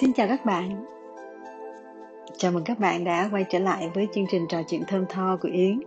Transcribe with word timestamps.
Xin 0.00 0.12
chào 0.12 0.28
các 0.28 0.44
bạn. 0.44 0.84
Chào 2.38 2.52
mừng 2.52 2.64
các 2.64 2.78
bạn 2.78 3.04
đã 3.04 3.28
quay 3.32 3.44
trở 3.50 3.58
lại 3.58 3.90
với 3.94 4.08
chương 4.14 4.26
trình 4.30 4.46
trò 4.48 4.62
chuyện 4.68 4.82
thơm 4.88 5.04
tho 5.08 5.36
của 5.36 5.48
Yến. 5.52 5.80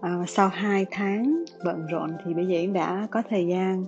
À, 0.00 0.10
Sau 0.28 0.48
2 0.48 0.86
tháng 0.90 1.44
bận 1.64 1.86
rộn 1.86 2.10
thì 2.24 2.34
bây 2.34 2.46
giờ 2.46 2.58
Yến 2.58 2.72
đã 2.72 3.06
có 3.10 3.22
thời 3.30 3.46
gian 3.46 3.84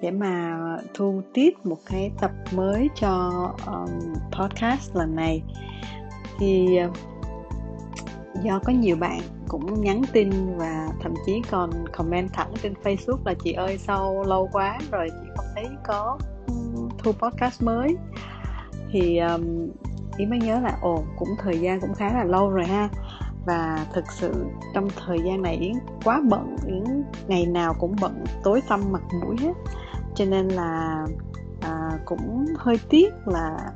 để 0.00 0.10
mà 0.10 0.58
thu 0.94 1.22
tiết 1.34 1.66
một 1.66 1.78
cái 1.86 2.10
tập 2.20 2.30
mới 2.52 2.88
cho 3.00 3.30
um, 3.66 4.14
podcast 4.38 4.96
lần 4.96 5.16
này. 5.16 5.42
Thì 6.38 6.78
uh, 6.88 6.96
do 8.42 8.60
có 8.64 8.72
nhiều 8.72 8.96
bạn 8.96 9.20
cũng 9.48 9.80
nhắn 9.80 10.02
tin 10.12 10.30
và 10.56 10.88
thậm 11.02 11.14
chí 11.26 11.42
còn 11.50 11.70
comment 11.92 12.32
thẳng 12.32 12.52
trên 12.62 12.74
Facebook 12.84 13.18
là 13.24 13.34
chị 13.44 13.52
ơi 13.52 13.78
sau 13.78 14.24
lâu 14.24 14.48
quá 14.52 14.78
rồi 14.90 15.08
chị 15.10 15.28
không 15.36 15.46
thấy 15.54 15.66
có 15.84 16.18
um, 16.46 16.88
thu 16.98 17.12
podcast 17.12 17.62
mới? 17.62 17.96
Thì 18.96 19.18
um, 19.18 19.70
ý 20.16 20.26
mới 20.26 20.38
nhớ 20.38 20.60
là 20.60 20.78
ồ 20.80 21.04
cũng 21.18 21.28
thời 21.38 21.60
gian 21.60 21.80
cũng 21.80 21.94
khá 21.94 22.12
là 22.12 22.24
lâu 22.24 22.50
rồi 22.50 22.64
ha. 22.64 22.88
Và 23.46 23.86
thực 23.92 24.12
sự 24.12 24.46
trong 24.74 24.88
thời 25.06 25.18
gian 25.24 25.42
này 25.42 25.56
yến 25.56 25.72
quá 26.04 26.22
bận 26.28 26.56
yến 26.66 27.02
ngày 27.26 27.46
nào 27.46 27.74
cũng 27.80 27.96
bận 28.00 28.24
tối 28.44 28.62
tăm 28.68 28.80
mặt 28.92 29.02
mũi 29.22 29.36
hết. 29.40 29.52
Cho 30.14 30.24
nên 30.24 30.48
là 30.48 31.06
à, 31.60 31.90
cũng 32.04 32.46
hơi 32.56 32.80
tiếc 32.88 33.14
là 33.26 33.72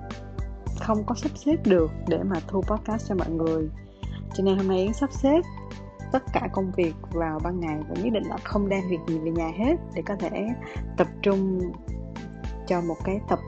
không 0.80 1.05
có 1.06 1.15
sắp 1.15 1.30
xếp 1.34 1.57
được 1.66 1.91
để 2.09 2.18
mà 2.23 2.37
thu 2.48 2.62
podcast 2.62 3.09
cho 3.09 3.15
mọi 3.15 3.30
người. 3.30 3.68
Cho 4.34 4.45
nên 4.45 4.59
hôm 4.59 4.68
nay 4.68 4.79
yến 4.79 4.93
sắp 4.93 5.12
xếp 5.12 5.41
tất 6.12 6.23
cả 6.32 6.48
công 6.52 6.73
việc 6.77 6.95
vào 7.12 7.38
ban 7.45 7.60
ngày 7.60 7.79
và 7.88 7.95
nhất 8.02 8.12
định 8.12 8.24
là 8.29 8.37
không 8.45 8.68
đem 8.68 8.80
việc 8.91 8.98
gì 9.07 9.18
về 9.18 9.30
nhà 9.30 9.51
hết 9.59 9.77
để 9.95 10.02
có 10.07 10.16
thể 10.18 10.48
tập 10.96 11.07
trung 11.23 11.60
cho 12.66 12.80
một 12.80 12.96
cái 13.05 13.21
tập 13.29 13.38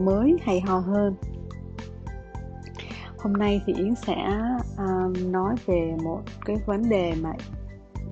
mới 0.00 0.36
hay 0.42 0.60
ho 0.60 0.78
hơn. 0.78 1.14
Hôm 3.18 3.32
nay 3.32 3.62
thì 3.66 3.74
yến 3.74 3.94
sẽ 3.94 4.16
um, 4.78 5.32
nói 5.32 5.54
về 5.66 5.96
một 6.04 6.20
cái 6.44 6.56
vấn 6.66 6.88
đề 6.88 7.14
mà 7.22 7.32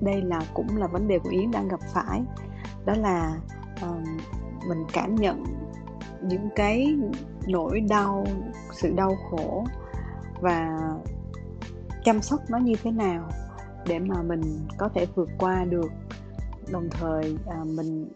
đây 0.01 0.21
là 0.21 0.41
cũng 0.53 0.77
là 0.77 0.87
vấn 0.87 1.07
đề 1.07 1.19
của 1.19 1.29
yến 1.29 1.51
đang 1.51 1.67
gặp 1.67 1.79
phải. 1.93 2.21
Đó 2.85 2.93
là 2.97 3.39
um, 3.81 4.03
mình 4.67 4.85
cảm 4.93 5.15
nhận 5.15 5.43
những 6.21 6.49
cái 6.55 6.95
nỗi 7.47 7.79
đau 7.79 8.25
sự 8.71 8.93
đau 8.95 9.15
khổ 9.29 9.65
và 10.41 10.79
chăm 12.03 12.21
sóc 12.21 12.39
nó 12.49 12.57
như 12.57 12.73
thế 12.83 12.91
nào 12.91 13.29
để 13.87 13.99
mà 13.99 14.21
mình 14.21 14.41
có 14.77 14.89
thể 14.93 15.05
vượt 15.15 15.29
qua 15.37 15.65
được. 15.65 15.91
Đồng 16.71 16.89
thời 16.91 17.37
à, 17.47 17.63
mình 17.75 18.09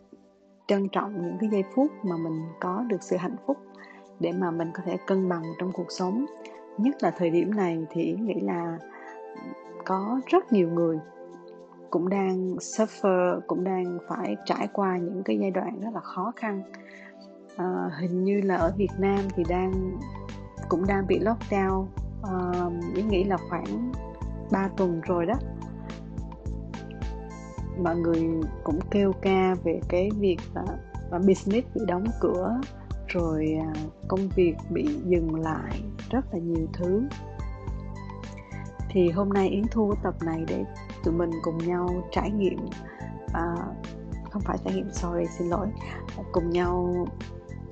trân 0.68 0.90
trọng 0.90 1.22
những 1.22 1.38
cái 1.40 1.50
giây 1.50 1.64
phút 1.76 1.92
mà 2.04 2.18
mình 2.18 2.42
có 2.60 2.86
được 2.90 3.04
sự 3.04 3.18
hạnh 3.18 3.36
phúc 3.48 3.58
để 4.22 4.32
mà 4.32 4.52
mình 4.52 4.72
có 4.74 4.84
thể 4.86 4.98
cân 5.08 5.30
bằng 5.30 5.44
trong 5.60 5.72
cuộc 5.72 5.92
sống. 5.92 6.26
Nhất 6.78 7.04
là 7.04 7.12
thời 7.12 7.30
điểm 7.30 7.56
này 7.56 7.86
thì 7.90 8.16
nghĩ 8.22 8.40
là 8.42 8.78
có 9.86 10.22
rất 10.28 10.54
nhiều 10.54 10.70
người 10.70 11.00
cũng 11.90 12.10
đang 12.10 12.56
suffer 12.56 13.40
cũng 13.48 13.64
đang 13.64 13.98
phải 14.10 14.36
trải 14.46 14.68
qua 14.74 14.98
những 14.98 15.24
cái 15.24 15.38
giai 15.40 15.52
đoạn 15.52 15.80
rất 15.80 15.90
là 15.94 16.00
khó 16.00 16.32
khăn. 16.36 16.64
À, 17.58 17.90
hình 18.00 18.24
như 18.24 18.42
là 18.42 18.56
ở 18.56 18.74
Việt 18.78 18.92
Nam 19.00 19.20
thì 19.36 19.44
đang 19.50 20.00
cũng 20.70 20.88
đang 20.88 21.08
bị 21.08 21.20
lockdown 21.20 21.86
à, 22.24 22.36
nghĩ 23.10 23.24
là 23.24 23.38
khoảng 23.50 23.92
3 24.52 24.70
tuần 24.78 25.02
rồi 25.02 25.26
đó. 25.26 25.34
Mọi 27.84 27.96
người 27.96 28.24
cũng 28.64 28.80
kêu 28.92 29.14
ca 29.22 29.56
về 29.64 29.80
cái 29.90 30.10
việc 30.20 30.38
là, 30.56 30.64
là 31.12 31.18
business 31.18 31.68
bị 31.76 31.82
đóng 31.88 32.06
cửa 32.20 32.62
rồi 33.14 33.58
à, 33.60 33.74
công 34.08 34.30
việc 34.36 34.56
bị 34.70 34.88
dừng 35.06 35.36
lại 35.36 35.82
rất 36.10 36.26
là 36.34 36.40
nhiều 36.40 36.68
thứ. 36.74 37.04
Thì 38.90 39.10
hôm 39.10 39.30
nay 39.30 39.50
yến 39.50 39.64
thu 39.72 39.94
tập 40.04 40.16
này 40.22 40.44
để 40.48 40.66
tụi 41.04 41.14
mình 41.14 41.32
cùng 41.42 41.58
nhau 41.58 42.04
trải 42.12 42.32
nghiệm 42.32 42.70
à, 43.34 43.56
không 44.32 44.42
phải 44.42 44.58
trải 44.66 44.74
nghiệm 44.74 44.92
sorry 44.92 45.26
xin 45.38 45.48
lỗi 45.48 45.68
cùng 46.32 46.50
nhau 46.50 47.08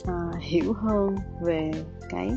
à, 0.06 0.16
hiểu 0.40 0.74
hơn 0.74 1.16
về 1.42 1.72
cái 2.10 2.32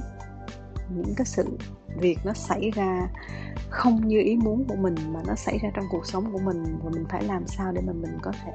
những 0.91 1.15
cái 1.17 1.25
sự 1.25 1.59
việc 2.01 2.19
nó 2.25 2.33
xảy 2.33 2.71
ra 2.71 3.09
không 3.71 4.09
như 4.09 4.21
ý 4.21 4.37
muốn 4.37 4.65
của 4.69 4.77
mình 4.77 4.95
mà 5.13 5.21
nó 5.27 5.35
xảy 5.35 5.59
ra 5.59 5.71
trong 5.75 5.85
cuộc 5.91 6.07
sống 6.07 6.33
của 6.33 6.39
mình 6.39 6.65
và 6.85 6.91
mình 6.91 7.05
phải 7.09 7.25
làm 7.25 7.47
sao 7.47 7.73
để 7.73 7.83
mà 7.87 7.93
mình 7.93 8.19
có 8.23 8.33
thể 8.45 8.53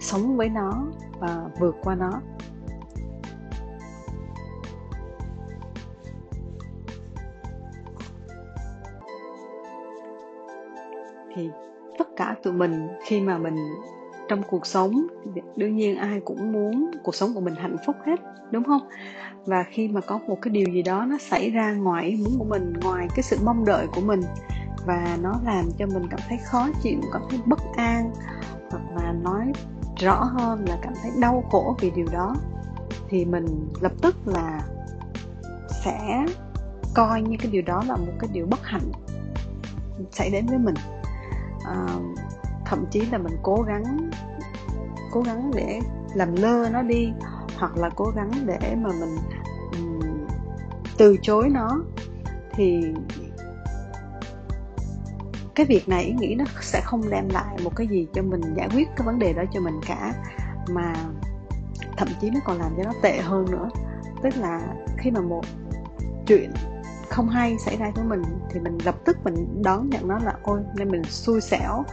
sống 0.00 0.36
với 0.36 0.48
nó 0.48 0.86
và 1.18 1.48
vượt 1.60 1.76
qua 1.82 1.94
nó. 1.94 2.20
Thì 11.34 11.50
tất 11.98 12.08
cả 12.16 12.36
tụi 12.42 12.52
mình 12.52 12.88
khi 13.06 13.20
mà 13.20 13.38
mình 13.38 13.56
trong 14.28 14.42
cuộc 14.50 14.66
sống, 14.66 15.06
đương 15.56 15.76
nhiên 15.76 15.96
ai 15.96 16.20
cũng 16.24 16.52
muốn 16.52 16.90
cuộc 17.04 17.14
sống 17.14 17.34
của 17.34 17.40
mình 17.40 17.54
hạnh 17.54 17.76
phúc 17.86 17.96
hết, 18.06 18.20
đúng 18.50 18.64
không? 18.64 18.82
Và 19.46 19.64
khi 19.70 19.88
mà 19.88 20.00
có 20.00 20.18
một 20.26 20.38
cái 20.42 20.50
điều 20.50 20.66
gì 20.74 20.82
đó 20.82 21.06
nó 21.08 21.18
xảy 21.18 21.50
ra 21.50 21.72
ngoài 21.72 22.04
ý 22.04 22.16
muốn 22.16 22.38
của 22.38 22.44
mình, 22.44 22.72
ngoài 22.82 23.08
cái 23.14 23.22
sự 23.22 23.38
mong 23.44 23.64
đợi 23.64 23.86
của 23.94 24.00
mình, 24.00 24.20
và 24.86 25.18
nó 25.22 25.40
làm 25.44 25.64
cho 25.78 25.86
mình 25.86 26.02
cảm 26.10 26.20
thấy 26.28 26.38
khó 26.44 26.68
chịu, 26.82 26.98
cảm 27.12 27.22
thấy 27.30 27.40
bất 27.46 27.60
an, 27.76 28.10
hoặc 28.70 28.82
là 28.96 29.12
nói 29.12 29.52
rõ 29.98 30.24
hơn 30.24 30.64
là 30.68 30.78
cảm 30.82 30.92
thấy 31.02 31.10
đau 31.20 31.44
khổ 31.50 31.76
vì 31.80 31.90
điều 31.90 32.06
đó, 32.12 32.36
thì 33.08 33.24
mình 33.24 33.46
lập 33.80 33.92
tức 34.02 34.16
là 34.26 34.62
sẽ 35.84 36.24
coi 36.94 37.22
như 37.22 37.36
cái 37.40 37.50
điều 37.52 37.62
đó 37.62 37.82
là 37.88 37.96
một 37.96 38.12
cái 38.18 38.30
điều 38.32 38.46
bất 38.46 38.60
hạnh 38.62 38.92
xảy 40.10 40.30
đến 40.30 40.46
với 40.46 40.58
mình 40.58 40.74
à, 41.66 41.86
thậm 42.64 42.84
chí 42.90 43.00
là 43.00 43.18
mình 43.18 43.36
cố 43.42 43.62
gắng 43.66 44.10
cố 45.10 45.22
gắng 45.22 45.50
để 45.54 45.80
làm 46.14 46.34
lơ 46.34 46.68
nó 46.72 46.82
đi 46.82 47.12
hoặc 47.56 47.76
là 47.76 47.90
cố 47.96 48.12
gắng 48.16 48.30
để 48.46 48.76
mà 48.82 48.90
mình 49.00 49.16
um, 49.72 50.26
từ 50.98 51.16
chối 51.22 51.48
nó. 51.48 51.68
Thì 52.52 52.84
cái 55.54 55.66
việc 55.66 55.88
này 55.88 56.04
ý 56.04 56.12
nghĩ 56.12 56.34
nó 56.34 56.44
sẽ 56.60 56.80
không 56.84 57.10
đem 57.10 57.28
lại 57.28 57.56
một 57.64 57.76
cái 57.76 57.86
gì 57.86 58.06
cho 58.12 58.22
mình 58.22 58.40
giải 58.56 58.68
quyết 58.74 58.88
cái 58.96 59.06
vấn 59.06 59.18
đề 59.18 59.32
đó 59.32 59.42
cho 59.52 59.60
mình 59.60 59.80
cả 59.86 60.14
mà 60.68 60.94
thậm 61.96 62.08
chí 62.20 62.30
nó 62.30 62.40
còn 62.44 62.58
làm 62.58 62.72
cho 62.76 62.82
nó 62.84 62.92
tệ 63.02 63.20
hơn 63.20 63.50
nữa. 63.50 63.70
Tức 64.22 64.36
là 64.36 64.60
khi 64.98 65.10
mà 65.10 65.20
một 65.20 65.44
chuyện 66.26 66.50
không 67.12 67.28
hay 67.28 67.58
xảy 67.58 67.76
ra 67.76 67.90
với 67.94 68.04
mình 68.04 68.22
thì 68.50 68.60
mình 68.60 68.78
lập 68.84 68.94
tức 69.04 69.16
mình 69.24 69.62
đón 69.62 69.90
nhận 69.90 70.08
nó 70.08 70.18
là, 70.18 70.34
ôi, 70.42 70.60
nên 70.76 70.90
mình 70.90 71.04
xui 71.04 71.40
xẻo. 71.40 71.84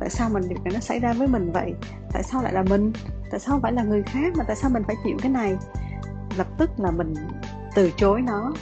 Tại 0.00 0.10
sao 0.10 0.30
mình 0.30 0.42
việc 0.42 0.60
này 0.64 0.74
nó 0.74 0.80
xảy 0.80 0.98
ra 0.98 1.12
với 1.12 1.28
mình 1.28 1.52
vậy? 1.52 1.74
Tại 2.12 2.22
sao 2.22 2.42
lại 2.42 2.52
là 2.52 2.62
mình? 2.62 2.92
Tại 3.30 3.40
sao 3.40 3.60
phải 3.62 3.72
là 3.72 3.82
người 3.82 4.02
khác 4.02 4.32
mà 4.36 4.44
tại 4.46 4.56
sao 4.56 4.70
mình 4.70 4.82
phải 4.86 4.96
chịu 5.04 5.16
cái 5.22 5.32
này? 5.32 5.56
Lập 6.36 6.46
tức 6.58 6.70
là 6.76 6.90
mình 6.90 7.14
từ 7.74 7.90
chối 7.96 8.22
nó. 8.22 8.52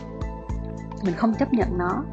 Mình 1.05 1.15
không 1.17 1.35
chấp 1.35 1.53
nhận 1.53 1.79
nó. 1.79 2.05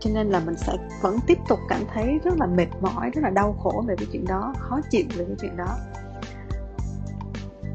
Cho 0.00 0.10
nên 0.14 0.30
là 0.30 0.40
mình 0.40 0.56
sẽ 0.56 0.72
vẫn 1.00 1.18
tiếp 1.26 1.38
tục 1.48 1.58
cảm 1.68 1.80
thấy 1.94 2.20
rất 2.24 2.34
là 2.38 2.46
mệt 2.46 2.68
mỏi, 2.80 3.10
rất 3.10 3.20
là 3.22 3.30
đau 3.30 3.52
khổ 3.62 3.84
về 3.86 3.94
cái 3.98 4.06
chuyện 4.12 4.24
đó, 4.24 4.54
khó 4.58 4.80
chịu 4.90 5.04
về 5.16 5.24
cái 5.24 5.36
chuyện 5.40 5.56
đó. 5.56 5.76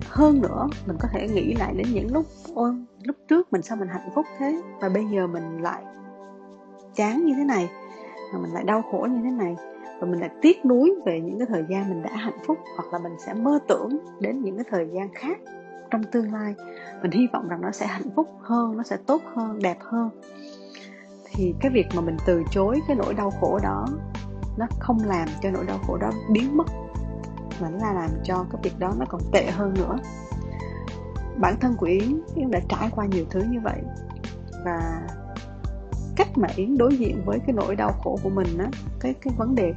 Hơn 0.09 0.42
nữa, 0.42 0.68
mình 0.86 0.98
có 1.00 1.08
thể 1.12 1.28
nghĩ 1.28 1.54
lại 1.54 1.74
đến 1.74 1.88
những 1.94 2.14
lúc, 2.14 2.26
ôi 2.56 2.76
lúc 3.04 3.16
trước 3.28 3.54
mình 3.54 3.62
sao 3.62 3.78
mình 3.78 3.88
hạnh 3.88 4.10
phúc 4.16 4.26
thế, 4.38 4.62
và 4.82 4.90
bây 4.90 5.06
giờ 5.06 5.28
mình 5.28 5.62
lại 5.62 5.84
chán 6.96 7.26
như 7.26 7.34
thế 7.38 7.44
này 7.44 7.70
mà 8.34 8.40
mình 8.40 8.54
lại 8.54 8.64
đau 8.64 8.82
khổ 8.92 9.08
như 9.12 9.20
thế 9.24 9.32
này, 9.32 9.56
và 10.00 10.08
mình 10.08 10.20
lại 10.20 10.30
tiếc 10.42 10.66
nuối 10.66 10.96
về 11.06 11.22
những 11.22 11.38
cái 11.40 11.48
thời 11.50 11.66
gian 11.70 11.90
mình 11.90 12.04
đã 12.04 12.09
hạnh 12.14 12.40
phúc, 12.46 12.58
hoặc 12.76 12.94
là 12.94 13.00
mình 13.00 13.20
sẽ 13.20 13.34
mơ 13.34 13.59
tưởng 13.68 13.90
đến 14.20 14.42
những 14.42 14.56
cái 14.56 14.66
thời 14.70 14.88
gian 14.94 15.09
khác 15.14 15.38
trong 15.91 16.03
tương 16.03 16.34
lai. 16.34 16.56
Mình 17.02 17.12
hy 17.12 17.28
vọng 17.34 17.47
rằng 17.47 17.62
nó 17.62 17.72
sẽ 17.72 17.88
hạnh 17.88 18.09
phúc 18.16 18.29
hơn, 18.41 18.78
nó 18.78 18.84
sẽ 18.84 18.97
tốt 19.06 19.22
hơn, 19.35 19.59
đẹp 19.64 19.78
hơn. 19.79 20.09
Thì 21.26 21.53
cái 21.62 21.72
việc 21.72 21.85
mà 21.96 22.02
mình 22.02 22.18
từ 22.26 22.44
chối 22.52 22.82
cái 22.88 22.96
nỗi 22.96 23.14
đau 23.14 23.32
khổ 23.41 23.59
đó, 23.64 23.85
nó 24.58 24.66
không 24.79 24.97
làm 25.06 25.28
cho 25.41 25.50
nỗi 25.52 25.66
đau 25.66 25.78
khổ 25.88 25.97
đó 25.97 26.12
biến 26.32 26.58
mất, 26.58 26.68
mà 27.62 27.70
nó 27.70 27.78
là 27.78 27.94
làm 27.94 28.09
cho 28.23 28.46
cái 28.52 28.62
việc 28.64 28.79
đó 28.79 28.94
nó 29.00 29.06
còn 29.09 29.22
tệ 29.32 29.52
hơn 29.52 29.73
nữa 29.73 29.96
bản 31.40 31.59
thân 31.59 31.76
của 31.78 31.86
yến 31.86 32.22
yến 32.36 32.52
đã 32.52 32.59
trải 32.70 32.90
qua 32.96 33.06
nhiều 33.06 33.26
thứ 33.30 33.41
như 33.52 33.59
vậy. 33.64 33.82
Và 34.66 35.08
cách 36.16 36.28
mà 36.36 36.47
yến 36.56 36.78
đối 36.78 36.97
diện 36.97 37.22
với 37.26 37.40
cái 37.40 37.53
nỗi 37.53 37.76
đau 37.76 37.91
khổ 38.03 38.20
của 38.24 38.30
mình 38.30 38.58
á, 38.58 38.70
cái 39.00 39.14
cái 39.22 39.34
vấn 39.38 39.56
đề 39.56 39.74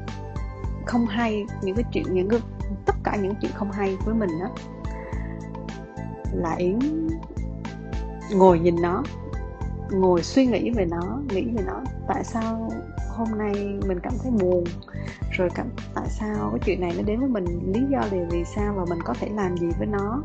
không 0.87 1.07
hay, 1.07 1.45
những 1.63 1.77
cái 1.77 1.85
chuyện, 1.93 2.05
những 2.11 2.29
cái, 2.29 2.41
tất 2.87 2.95
cả 3.05 3.17
những 3.17 3.35
chuyện 3.41 3.53
không 3.55 3.73
hay 3.73 3.97
với 4.05 4.15
mình 4.15 4.31
á, 4.41 4.49
là 6.33 6.55
yến 6.55 6.79
ngồi 8.31 8.59
nhìn 8.59 8.77
nó, 8.83 9.03
ngồi 9.91 10.23
suy 10.23 10.47
nghĩ 10.47 10.71
về 10.71 10.87
nó, 10.87 11.21
nghĩ 11.29 11.45
về 11.57 11.63
nó. 11.67 11.81
Tại 12.09 12.25
sao 12.25 12.71
hôm 13.11 13.29
nay 13.39 13.53
mình 13.87 14.01
cảm 14.03 14.13
thấy 14.23 14.33
buồn, 14.33 14.65
rồi 15.31 15.49
cảm, 15.55 15.67
tại 15.95 16.07
sao 16.09 16.51
cái 16.51 16.61
chuyện 16.65 16.81
này 16.81 16.93
nó 16.97 17.03
đến 17.03 17.21
với 17.21 17.29
mình, 17.29 17.45
lý 17.75 17.81
do 17.91 17.99
là 17.99 18.27
vì 18.31 18.45
sao 18.45 18.75
và 18.77 18.85
mình 18.89 18.99
có 19.05 19.15
thể 19.21 19.29
làm 19.35 19.57
gì 19.57 19.67
với 19.79 19.87
nó? 19.87 20.23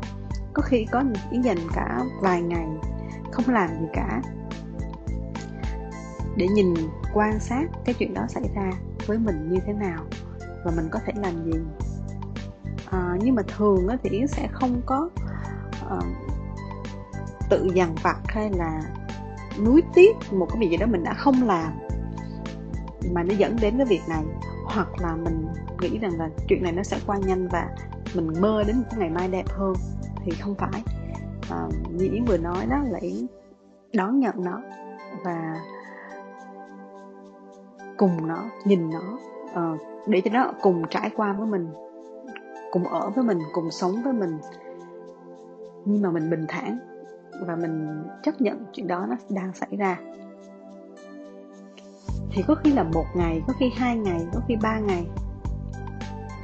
Có 0.54 0.62
khi 0.62 0.86
có 0.92 1.04
yến 1.30 1.42
dành 1.42 1.58
cả 1.74 2.04
vài 2.20 2.42
ngày 2.42 2.66
không 3.32 3.54
làm 3.54 3.68
gì 3.80 3.86
cả. 3.92 4.22
Để 6.36 6.48
nhìn 6.48 6.74
quan 7.14 7.40
sát 7.40 7.64
cái 7.84 7.94
chuyện 7.98 8.14
đó 8.14 8.26
xảy 8.28 8.42
ra 8.54 8.70
với 9.06 9.18
mình 9.18 9.48
như 9.48 9.60
thế 9.66 9.72
nào 9.72 10.04
và 10.64 10.72
mình 10.76 10.88
có 10.90 10.98
thể 11.06 11.12
làm 11.16 11.44
gì. 11.44 11.58
À, 12.90 13.16
nhưng 13.22 13.34
mà 13.34 13.42
thường 13.56 13.86
thì 14.02 14.10
yến 14.10 14.26
sẽ 14.26 14.48
không 14.52 14.82
có 14.86 15.10
uh, 15.96 16.04
tự 17.50 17.68
dằn 17.74 17.94
vặt 18.02 18.18
hay 18.26 18.50
là 18.50 18.82
nuối 19.64 19.82
tiếc 19.94 20.32
một 20.32 20.46
cái 20.50 20.60
việc 20.60 20.70
gì 20.70 20.76
đó 20.76 20.86
mình 20.86 21.04
đã 21.04 21.14
không 21.14 21.42
làm 21.42 21.72
mà 23.12 23.22
nó 23.22 23.34
dẫn 23.34 23.56
đến 23.60 23.76
cái 23.76 23.86
việc 23.86 24.02
này. 24.08 24.24
Hoặc 24.66 24.88
là 25.00 25.16
mình 25.16 25.46
nghĩ 25.80 25.98
rằng 25.98 26.18
là 26.18 26.28
chuyện 26.48 26.62
này 26.62 26.72
nó 26.72 26.82
sẽ 26.82 26.98
qua 27.06 27.16
nhanh 27.16 27.48
và 27.48 27.68
mình 28.14 28.40
mơ 28.40 28.64
đến 28.66 28.76
một 28.76 28.84
cái 28.90 29.00
ngày 29.00 29.10
mai 29.10 29.28
đẹp 29.28 29.48
hơn 29.48 29.74
thì 30.24 30.32
không 30.40 30.54
phải. 30.54 30.82
Ờ, 31.50 31.56
à, 31.56 31.68
như 31.90 32.08
yến 32.12 32.24
vừa 32.24 32.38
nói 32.38 32.66
đó 32.66 32.76
là 32.84 32.98
yến 32.98 33.26
đón 33.92 34.20
nhận 34.20 34.34
nó 34.44 34.60
và 35.24 35.56
cùng 37.96 38.28
nó 38.28 38.44
nhìn 38.64 38.90
nó 38.90 39.18
à, 39.54 39.62
để 40.06 40.20
cho 40.24 40.30
nó 40.30 40.52
cùng 40.60 40.82
trải 40.90 41.10
qua 41.16 41.32
với 41.32 41.46
mình 41.46 41.68
cùng 42.70 42.84
ở 42.84 43.10
với 43.10 43.24
mình 43.24 43.38
cùng 43.52 43.70
sống 43.70 44.02
với 44.04 44.12
mình. 44.12 44.38
Nhưng 45.84 46.02
mà 46.02 46.10
mình 46.10 46.30
bình 46.30 46.44
thản 46.48 46.78
và 47.46 47.56
mình 47.56 48.02
chấp 48.22 48.40
nhận 48.40 48.64
chuyện 48.72 48.88
đó 48.88 49.06
nó 49.08 49.16
đang 49.28 49.52
xảy 49.54 49.76
ra. 49.78 49.98
Thì 52.30 52.42
có 52.46 52.54
khi 52.54 52.72
là 52.72 52.82
một 52.82 53.04
ngày 53.14 53.42
có 53.46 53.52
khi 53.58 53.70
hai 53.76 53.96
ngày 53.96 54.26
có 54.34 54.40
khi 54.48 54.56
ba 54.62 54.78
ngày 54.78 55.06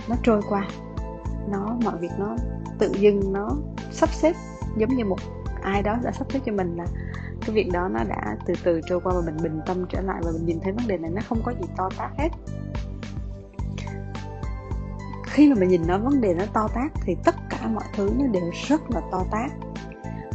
nó 0.09 0.17
trôi 0.23 0.43
qua 0.49 0.69
nó, 1.49 1.76
mọi 1.85 1.99
việc 1.99 2.12
nó 2.19 2.37
tự 2.79 2.93
dưng 2.99 3.32
nó 3.32 3.50
sắp 3.91 4.08
xếp 4.12 4.32
giống 4.76 4.96
như 4.96 5.05
một 5.05 5.19
ai 5.62 5.82
đó 5.82 5.96
đã 6.02 6.12
sắp 6.12 6.26
xếp 6.32 6.38
cho 6.46 6.52
mình 6.52 6.76
là 6.76 6.87
cái 7.41 7.55
việc 7.55 7.70
đó 7.73 7.88
nó 7.88 8.05
đã 8.05 8.37
từ 8.46 8.55
từ 8.64 8.81
trôi 8.88 9.00
qua 9.00 9.12
và 9.14 9.20
mình 9.20 9.37
bình 9.43 9.61
tâm 9.67 9.87
trở 9.88 10.00
lại 10.00 10.20
và 10.25 10.31
mình 10.32 10.46
nhìn 10.46 10.61
thấy 10.61 10.73
vấn 10.73 10.87
đề 10.87 10.99
này 10.99 11.11
nó 11.11 11.23
không 11.29 11.43
có 11.44 11.52
gì 11.52 11.67
to 11.76 11.88
tát 11.99 12.11
hết. 12.19 12.29
Khi 15.25 15.49
mà 15.49 15.61
mình 15.61 15.69
nhìn 15.69 15.82
nó, 15.87 15.99
vấn 15.99 16.20
đề 16.20 16.35
nó 16.35 16.44
to 16.52 16.69
tát 16.75 16.93
thì 17.02 17.17
tất 17.25 17.35
cả 17.50 17.69
mọi 17.75 17.85
thứ 17.97 18.11
nó 18.19 18.26
đều 18.26 18.50
rất 18.69 18.90
là 18.90 19.00
to 19.12 19.25
tát. 19.31 19.50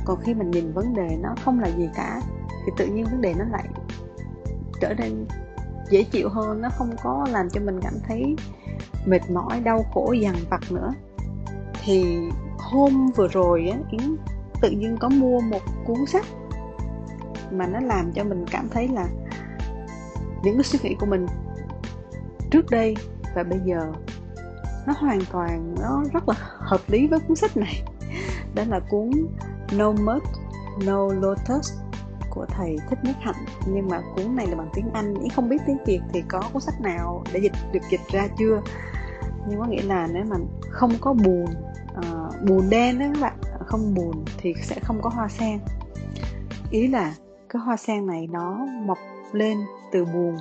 Còn 0.05 0.19
khi 0.21 0.33
mình 0.33 0.51
nhìn 0.51 0.73
vấn 0.73 0.93
đề 0.93 1.17
nó 1.21 1.35
không 1.45 1.59
là 1.59 1.67
gì 1.67 1.89
cả, 1.95 2.21
thì 2.65 2.71
tự 2.77 2.85
nhiên 2.85 3.05
vấn 3.05 3.21
đề 3.21 3.33
nó 3.33 3.45
lại 3.51 3.67
trở 4.81 4.93
nên 4.93 5.25
dễ 5.89 6.03
chịu 6.03 6.29
hơn, 6.29 6.61
nó 6.61 6.69
không 6.77 6.89
có 7.03 7.27
làm 7.31 7.49
cho 7.49 7.61
mình 7.61 7.79
cảm 7.81 7.93
thấy 8.07 8.35
mệt 9.09 9.31
mỏi, 9.31 9.59
đau 9.59 9.85
khổ 9.93 10.11
dằn 10.11 10.35
vặt 10.49 10.71
nữa. 10.71 10.93
Thì 11.83 12.19
hôm 12.57 13.07
vừa 13.15 13.27
rồi 13.27 13.67
á, 13.67 13.77
yến 13.91 14.15
tự 14.61 14.69
nhiên 14.69 14.97
có 14.99 15.09
mua 15.09 15.39
một 15.39 15.61
cuốn 15.85 16.05
sách 16.07 16.25
mà 17.51 17.67
nó 17.67 17.79
làm 17.79 18.11
cho 18.11 18.23
mình 18.23 18.45
cảm 18.51 18.69
thấy 18.69 18.87
là 18.87 19.07
những 20.43 20.55
cái 20.55 20.63
suy 20.63 20.79
nghĩ 20.83 20.95
của 20.99 21.05
mình 21.05 21.25
trước 22.51 22.69
đây 22.69 22.95
và 23.35 23.43
bây 23.43 23.59
giờ 23.65 23.91
nó 24.87 24.93
hoàn 24.97 25.19
toàn, 25.31 25.75
nó 25.81 26.03
rất 26.13 26.29
là 26.29 26.35
hợp 26.39 26.81
lý 26.87 27.07
với 27.07 27.19
cuốn 27.19 27.35
sách 27.35 27.57
này. 27.57 27.83
Đó 28.55 28.63
là 28.67 28.79
cuốn 28.79 29.11
No 29.71 29.91
Mud, 29.91 30.23
No 30.85 31.07
Lotus 31.07 31.73
của 32.29 32.45
thầy 32.45 32.77
Thích 32.89 32.99
Nhất 33.03 33.15
Hạnh. 33.19 33.45
Nhưng 33.67 33.87
mà 33.87 34.01
cuốn 34.15 34.35
này 34.35 34.47
là 34.47 34.55
bằng 34.55 34.69
tiếng 34.73 34.89
Anh 34.93 35.13
ý 35.13 35.29
không 35.29 35.49
biết 35.49 35.57
tiếng 35.67 35.77
Việt 35.85 36.01
thì 36.13 36.23
có 36.27 36.41
cuốn 36.53 36.61
sách 36.61 36.81
nào 36.81 37.23
để 37.33 37.39
dịch, 37.39 37.51
được 37.71 37.83
dịch 37.89 38.01
ra 38.11 38.27
chưa? 38.37 38.61
Nhưng 39.49 39.59
có 39.59 39.65
nghĩa 39.65 39.83
là 39.83 40.07
nếu 40.13 40.23
mà 40.29 40.35
không 40.71 40.91
có 41.01 41.13
buồn 41.13 41.43
uh, 41.43 42.05
ờ, 42.05 42.29
buồn 42.47 42.69
đen 42.69 42.99
đó 42.99 43.05
các 43.13 43.21
bạn 43.21 43.33
không 43.65 43.93
buồn 43.95 44.25
thì 44.37 44.53
sẽ 44.63 44.79
không 44.83 44.99
có 45.01 45.09
hoa 45.09 45.27
sen. 45.27 45.59
Ý 46.71 46.87
là 46.87 47.13
cái 47.49 47.61
hoa 47.61 47.77
sen 47.77 48.07
này 48.07 48.27
nó 48.31 48.65
mọc 48.85 48.97
lên 49.31 49.57
từ 49.91 50.05
buồn 50.05 50.37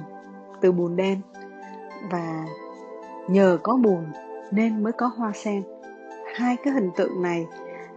từ 0.60 0.72
buồn 0.72 0.96
đen. 0.96 1.20
Và 2.10 2.46
nhờ 3.28 3.58
có 3.62 3.76
buồn 3.76 4.05
nên 4.50 4.82
mới 4.82 4.93
có 4.93 5.06
hoa 5.06 5.32
sen. 5.34 5.62
Hai 6.37 6.56
cái 6.64 6.75
hình 6.75 6.90
tượng 6.96 7.22
này 7.22 7.46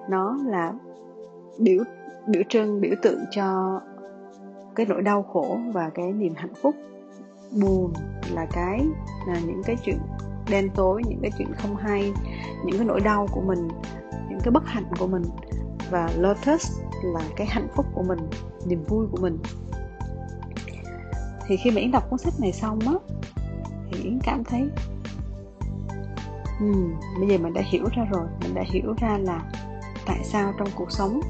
nó 0.09 0.37
là 0.45 0.73
biểu 1.59 1.83
biểu 2.27 2.43
trưng 2.49 2.81
biểu 2.81 2.95
tượng 3.01 3.19
cho 3.31 3.79
cái 4.75 4.85
nỗi 4.85 5.01
đau 5.01 5.23
khổ 5.23 5.57
và 5.73 5.89
cái 5.93 6.13
niềm 6.13 6.33
hạnh 6.35 6.53
phúc. 6.61 6.75
Buồn 7.61 7.93
là 8.33 8.45
cái 8.51 8.85
là 9.27 9.39
những 9.45 9.61
cái 9.65 9.75
chuyện 9.83 9.97
đen 10.51 10.69
tối 10.75 11.01
những 11.07 11.19
cái 11.21 11.31
chuyện 11.38 11.53
không 11.53 11.75
hay 11.75 12.13
những 12.65 12.77
cái 12.77 12.86
nỗi 12.86 13.00
đau 13.00 13.27
của 13.31 13.42
mình 13.42 13.68
những 14.30 14.39
cái 14.44 14.51
bất 14.51 14.63
hạnh 14.65 14.86
của 15.00 15.07
mình. 15.07 15.24
Và 15.89 16.09
lotus 16.18 16.71
là 17.03 17.21
cái 17.36 17.48
hạnh 17.48 17.68
phúc 17.75 17.86
của 17.94 18.03
mình 18.03 18.19
niềm 18.65 18.83
vui 18.83 19.07
của 19.12 19.18
mình. 19.21 19.38
Thì 21.48 21.57
khi 21.57 21.71
mà 21.71 21.81
yến 21.81 21.92
đọc 21.92 22.09
cuốn 22.09 22.19
sách 22.19 22.33
này 22.39 22.53
xong 22.53 22.80
á 22.80 22.94
thì 23.92 24.03
yến 24.03 24.19
cảm 24.24 24.44
thấy 24.44 24.69
um, 26.59 26.94
bây 27.19 27.30
giờ 27.30 27.38
mình 27.38 27.53
đã 27.53 27.62
hiểu 27.65 27.86
ra 27.95 28.06
rồi. 28.12 28.27
Mình 28.42 28.53
đã 28.53 28.63
hiểu 28.65 28.94
ra 29.01 29.18
là 29.18 29.42
tại 30.06 30.19
sao 30.24 30.53
trong 30.57 30.68
cuộc 30.75 30.92
sống 30.92 31.21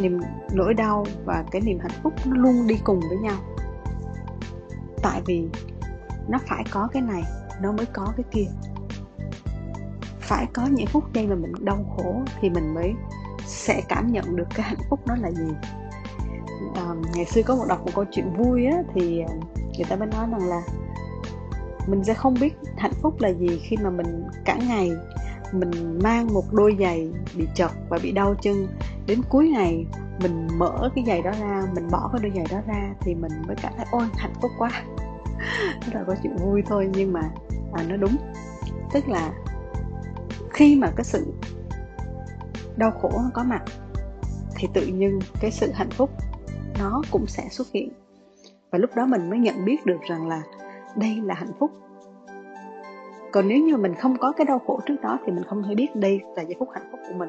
niềm 0.00 0.20
nỗi 0.52 0.74
đau 0.74 1.06
và 1.24 1.44
cái 1.50 1.62
niềm 1.62 1.78
hạnh 1.78 2.00
phúc 2.02 2.12
nó 2.24 2.36
luôn 2.36 2.66
đi 2.66 2.78
cùng 2.84 3.00
với 3.00 3.18
nhau. 3.18 3.36
Tại 5.02 5.22
vì 5.26 5.48
nó 6.28 6.38
phải 6.48 6.64
có 6.70 6.88
cái 6.92 7.02
này 7.02 7.22
nó 7.62 7.72
mới 7.72 7.86
có 7.86 8.12
cái 8.16 8.24
kia. 8.30 8.46
Phải 10.20 10.46
có 10.52 10.66
những 10.66 10.86
phút 10.86 11.04
giây 11.14 11.26
mà 11.26 11.34
mình 11.34 11.52
đau 11.60 11.94
khổ 11.96 12.22
thì 12.40 12.50
mình 12.50 12.74
mới 12.74 12.94
sẽ 13.46 13.82
cảm 13.88 14.12
nhận 14.12 14.36
được 14.36 14.46
cái 14.54 14.66
hạnh 14.66 14.86
phúc 14.90 15.06
đó 15.06 15.16
là 15.20 15.30
gì. 15.30 15.52
À, 16.74 16.94
ngày 17.14 17.24
xưa 17.24 17.42
có 17.42 17.56
một 17.56 17.64
đọc 17.68 17.80
một 17.84 17.90
câu 17.94 18.04
chuyện 18.10 18.32
vui 18.36 18.66
á 18.66 18.82
thì 18.94 19.20
à, 19.20 19.34
người 19.76 19.84
ta 19.88 19.96
mới 19.96 20.08
nói 20.08 20.26
rằng 20.30 20.48
là 20.48 20.62
mình 21.86 22.04
sẽ 22.04 22.14
không 22.14 22.34
biết 22.40 22.54
hạnh 22.76 22.92
phúc 23.02 23.14
là 23.20 23.28
gì 23.28 23.60
khi 23.62 23.76
mà 23.76 23.90
mình 23.90 24.24
cả 24.44 24.58
ngày 24.68 24.90
mình 25.52 25.98
mang 26.02 26.34
một 26.34 26.44
đôi 26.52 26.76
giày 26.80 27.12
bị 27.36 27.46
chật 27.54 27.70
và 27.88 27.98
bị 28.02 28.12
đau 28.12 28.34
chân. 28.42 28.68
Đến 29.06 29.20
cuối 29.28 29.48
ngày 29.48 29.86
mình 30.22 30.48
mở 30.58 30.90
cái 30.94 31.04
giày 31.06 31.22
đó 31.22 31.30
ra 31.40 31.62
mình 31.74 31.88
bỏ 31.90 32.10
cái 32.12 32.20
đôi 32.22 32.32
giày 32.34 32.46
đó 32.50 32.72
ra 32.74 32.94
thì 33.00 33.14
mình 33.14 33.32
mới 33.46 33.56
cảm 33.62 33.72
thấy 33.76 33.86
ôi 33.90 34.06
hạnh 34.16 34.34
phúc 34.42 34.50
quá. 34.58 34.70
Đó 35.92 36.00
là 36.00 36.04
có 36.06 36.14
chuyện 36.22 36.36
vui 36.36 36.62
thôi 36.66 36.90
nhưng 36.94 37.12
mà 37.12 37.20
và 37.76 37.82
nó 37.88 37.96
đúng. 37.96 38.16
Tức 38.92 39.08
là 39.08 39.32
khi 40.50 40.76
mà 40.76 40.92
cái 40.96 41.04
sự 41.04 41.26
đau 42.76 42.90
khổ 42.90 43.10
có 43.34 43.44
mặt 43.44 43.62
thì 44.56 44.68
tự 44.74 44.86
nhiên 44.86 45.18
cái 45.40 45.50
sự 45.50 45.70
hạnh 45.74 45.90
phúc 45.90 46.10
nó 46.80 47.02
cũng 47.10 47.26
sẽ 47.26 47.48
xuất 47.50 47.66
hiện. 47.72 47.92
Và 48.70 48.78
lúc 48.78 48.90
đó 48.94 49.06
mình 49.06 49.30
mới 49.30 49.38
nhận 49.38 49.64
biết 49.64 49.86
được 49.86 50.00
rằng 50.08 50.28
là 50.28 50.42
đây 50.96 51.20
là 51.24 51.34
hạnh 51.34 51.52
phúc. 51.58 51.70
Còn 53.32 53.48
nếu 53.48 53.58
như 53.58 53.76
mình 53.76 53.94
không 53.94 54.18
có 54.18 54.32
cái 54.32 54.44
đau 54.44 54.58
khổ 54.66 54.80
trước 54.86 54.96
đó 55.02 55.18
thì 55.26 55.32
mình 55.32 55.44
không 55.44 55.62
thể 55.62 55.74
biết 55.74 55.96
đây 55.96 56.20
là 56.36 56.42
giây 56.42 56.56
phút 56.58 56.68
hạnh 56.72 56.88
phúc 56.90 57.00
của 57.08 57.14
mình. 57.14 57.28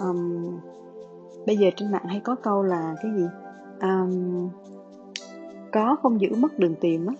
Um, 0.00 0.58
bây 1.46 1.56
giờ 1.56 1.70
trên 1.76 1.92
mạng 1.92 2.04
hay 2.06 2.20
có 2.24 2.34
câu 2.34 2.62
là 2.62 2.94
cái 3.02 3.12
gì? 3.16 3.26
Um, 3.80 4.48
có 5.72 5.96
không 6.02 6.20
giữ 6.20 6.28
mất 6.36 6.58
đường 6.58 6.74
tìm 6.80 7.06
á 7.06 7.14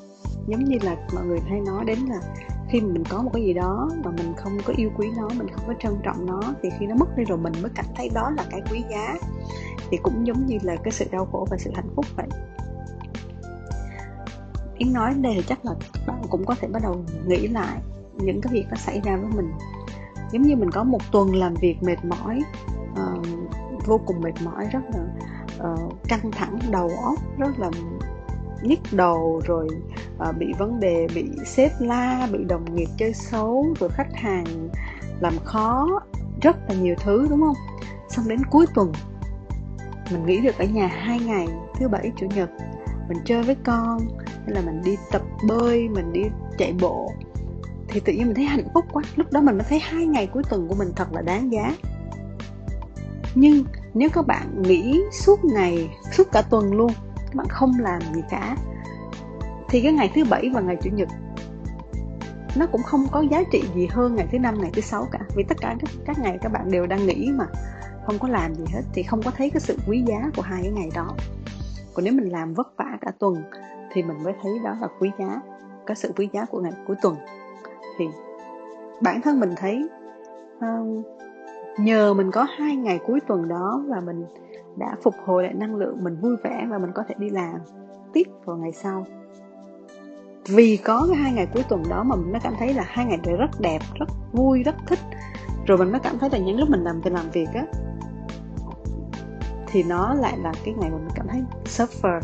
giống 0.47 0.65
như 0.65 0.79
là 0.83 0.97
mọi 1.15 1.25
người 1.25 1.41
hay 1.41 1.61
nói 1.61 1.85
đến 1.85 1.99
là 1.99 2.21
khi 2.69 2.81
mình 2.81 3.05
có 3.09 3.23
một 3.23 3.31
cái 3.35 3.43
gì 3.43 3.53
đó 3.53 3.91
mà 4.05 4.11
mình 4.11 4.35
không 4.37 4.59
có 4.65 4.73
yêu 4.77 4.91
quý 4.97 5.11
nó 5.17 5.29
mình 5.29 5.47
không 5.55 5.65
có 5.67 5.75
trân 5.81 5.97
trọng 6.03 6.27
nó 6.27 6.41
thì 6.63 6.69
khi 6.79 6.87
nó 6.87 6.95
mất 6.95 7.17
đi 7.17 7.25
rồi 7.25 7.39
mình 7.39 7.53
mới 7.63 7.71
cảm 7.75 7.85
thấy 7.97 8.11
đó 8.15 8.31
là 8.37 8.45
cái 8.51 8.63
quý 8.71 8.85
giá. 8.91 9.15
Thì 9.91 9.97
cũng 10.03 10.27
giống 10.27 10.47
như 10.47 10.59
là 10.63 10.77
cái 10.77 10.93
sự 10.93 11.05
đau 11.11 11.29
khổ 11.33 11.47
và 11.51 11.57
sự 11.57 11.71
hạnh 11.75 11.89
phúc 11.97 12.07
vậy. 12.17 12.27
Yến 14.79 14.93
nói 14.93 15.11
đến 15.11 15.23
đây 15.23 15.33
thì 15.37 15.43
chắc 15.47 15.65
là 15.65 15.75
bạn 16.07 16.23
cũng 16.31 16.45
có 16.45 16.55
thể 16.61 16.69
bắt 16.69 16.83
đầu 16.83 17.05
nghĩ 17.27 17.49
lại 17.49 17.79
những 18.15 18.41
cái 18.41 18.53
việc 18.53 18.67
nó 18.71 18.77
xảy 18.77 19.01
ra 19.01 19.17
với 19.17 19.31
mình. 19.37 19.53
Giống 20.33 20.43
như 20.43 20.57
mình 20.57 20.71
có 20.71 20.85
một 20.85 21.01
tuần 21.13 21.35
làm 21.35 21.55
việc 21.55 21.83
mệt 21.83 22.05
mỏi 22.05 22.41
uh, 22.93 23.27
vô 23.87 24.01
cùng 24.07 24.21
mệt 24.21 24.35
mỏi 24.45 24.69
rất 24.73 24.81
là 24.95 25.01
uh, 25.73 25.95
căng 26.09 26.31
thẳng 26.33 26.59
đầu 26.71 26.91
óc 27.03 27.19
rất 27.39 27.59
là 27.59 27.71
nhức 28.65 28.79
đầu 28.93 29.41
rồi 29.47 29.69
uh, 30.29 30.37
bị 30.39 30.53
vấn 30.59 30.81
đề 30.81 31.07
bị 31.15 31.25
sếp 31.47 31.73
la 31.79 32.29
bị 32.33 32.39
đồng 32.49 32.75
nghiệp 32.75 32.89
chơi 32.99 33.13
xấu 33.15 33.75
rồi 33.81 33.91
khách 33.91 34.15
hàng 34.15 34.69
làm 35.21 35.35
khó 35.45 36.01
rất 36.43 36.57
là 36.69 36.75
nhiều 36.75 36.95
thứ 36.99 37.27
đúng 37.31 37.41
không? 37.41 37.57
Xong 38.09 38.29
đến 38.29 38.41
cuối 38.51 38.67
tuần 38.75 38.93
mình 40.11 40.27
nghỉ 40.27 40.41
được 40.41 40.59
ở 40.59 40.65
nhà 40.65 40.87
hai 40.87 41.19
ngày 41.19 41.49
thứ 41.79 41.89
bảy 41.89 42.13
chủ 42.17 42.27
nhật. 42.35 42.51
Mình 43.09 43.19
chơi 43.25 43.43
với 43.43 43.57
con 43.65 43.99
hay 44.29 44.55
là 44.55 44.61
mình 44.61 44.83
đi 44.85 44.97
tập 45.11 45.23
bơi 45.49 45.89
mình 45.89 46.13
đi 46.13 46.23
chạy 46.59 46.75
bộ. 46.81 47.13
Thì 47.89 48.01
tự 48.01 48.13
nhiên 48.13 48.27
mình 48.27 48.35
thấy 48.35 48.45
hạnh 48.45 48.69
phúc 48.75 48.85
quá. 48.93 49.03
Lúc 49.17 49.33
đó 49.33 49.41
mình 49.41 49.59
mới 49.59 49.67
thấy 49.69 49.79
hai 49.79 50.07
ngày 50.07 50.27
cuối 50.27 50.43
tuần 50.51 50.69
của 50.69 50.75
mình 50.75 50.89
thật 50.97 51.13
là 51.13 51.23
đáng 51.23 51.53
giá. 51.53 51.77
Nhưng 53.35 53.65
nếu 53.95 54.09
các 54.13 54.27
bạn 54.27 54.63
nghỉ 54.63 55.03
suốt 55.13 55.45
ngày 55.45 55.91
suốt 56.13 56.33
cả 56.33 56.43
tuần 56.43 56.73
luôn 56.73 56.93
bạn 57.35 57.47
không 57.49 57.73
làm 57.79 58.01
gì 58.15 58.23
cả. 58.31 58.57
Thì 59.69 59.81
cái 59.83 59.93
ngày 59.93 60.11
thứ 60.15 60.25
bảy 60.31 60.51
và 60.55 60.61
ngày 60.61 60.77
chủ 60.83 60.91
nhật 60.91 61.09
nó 62.57 62.67
cũng 62.67 62.83
không 62.83 63.07
có 63.13 63.21
giá 63.21 63.43
trị 63.53 63.65
gì 63.75 63.87
hơn 63.91 64.17
ngày 64.17 64.27
thứ 64.33 64.39
năm 64.39 64.61
ngày 64.61 64.71
thứ 64.75 64.81
sáu 64.81 65.07
cả. 65.13 65.19
Vì 65.37 65.45
tất 65.49 65.57
cả 65.61 65.77
các, 65.81 65.91
các 66.05 66.19
ngày 66.19 66.39
các 66.43 66.53
bạn 66.53 66.71
đều 66.71 66.87
đang 66.87 67.07
nghỉ 67.07 67.31
mà 67.35 67.47
không 68.07 68.19
có 68.19 68.29
làm 68.29 68.55
gì 68.55 68.65
hết 68.73 68.83
thì 68.95 69.03
không 69.03 69.23
có 69.23 69.31
thấy 69.31 69.51
cái 69.51 69.61
sự 69.61 69.79
quý 69.87 70.03
giá 70.07 70.31
của 70.37 70.43
hai 70.43 70.63
cái 70.63 70.73
ngày 70.73 70.91
đó. 70.95 71.09
Còn 71.95 72.05
nếu 72.05 72.15
mình 72.15 72.33
làm 72.33 72.55
vất 72.55 72.77
vả 72.77 72.99
cả 73.01 73.11
tuần 73.19 73.35
thì 73.93 74.03
mình 74.03 74.23
mới 74.23 74.33
thấy 74.43 74.53
đó 74.65 74.77
là 74.81 74.89
quý 75.01 75.11
giá 75.19 75.41
cái 75.87 75.97
sự 75.97 76.13
quý 76.17 76.29
giá 76.33 76.45
của 76.45 76.61
ngày 76.61 76.73
cuối 76.87 76.97
tuần. 77.03 77.17
Thì 77.99 78.05
bản 79.01 79.21
thân 79.23 79.41
mình 79.41 79.55
thấy 79.57 79.89
uh, 80.57 81.05
nhờ 81.79 82.15
mình 82.15 82.31
có 82.31 82.47
hai 82.59 82.77
ngày 82.77 82.99
cuối 83.07 83.21
tuần 83.21 83.49
đó 83.49 83.83
và 83.89 84.01
mình 84.01 84.25
đã 84.77 84.97
phục 85.03 85.15
hồi 85.25 85.43
lại 85.43 85.55
năng 85.55 85.77
lượng 85.77 86.05
mình 86.05 86.17
vui 86.21 86.37
vẻ 86.45 86.67
và 86.71 86.79
mình 86.79 86.91
có 86.95 87.05
thể 87.09 87.15
đi 87.19 87.31
làm 87.31 87.57
tiếp 88.13 88.27
vào 88.45 88.57
ngày 88.57 88.73
sau. 88.73 89.07
Vì 90.49 90.77
có 90.77 91.07
cái 91.09 91.17
hai 91.17 91.33
ngày 91.33 91.49
cuối 91.55 91.63
tuần 91.69 91.83
đó 91.89 92.03
mà 92.03 92.17
mình 92.17 92.33
mới 92.33 92.41
cảm 92.41 92.55
thấy 92.59 92.75
là 92.75 92.85
hai 92.87 93.05
ngày 93.07 93.19
đấy 93.25 93.37
rất 93.37 93.61
đẹp, 93.61 93.83
rất 93.95 94.09
vui, 94.33 94.63
rất 94.63 94.75
thích. 94.87 94.99
Rồi 95.67 95.79
mình 95.79 95.91
mới 95.91 96.01
cảm 96.01 96.19
thấy 96.19 96.31
là 96.31 96.39
những 96.39 96.59
lúc 96.59 96.71
mình 96.71 96.85
làm 96.85 97.01
thì 97.05 97.11
làm 97.11 97.31
việc 97.31 97.49
á, 97.55 97.67
thì 99.67 99.83
nó 99.83 100.15
lại 100.15 100.39
là 100.39 100.53
cái 100.65 100.75
ngày 100.75 100.91
mà 100.91 100.97
mình 100.97 101.15
cảm 101.15 101.27
thấy 101.29 101.43
suffer. 101.65 102.21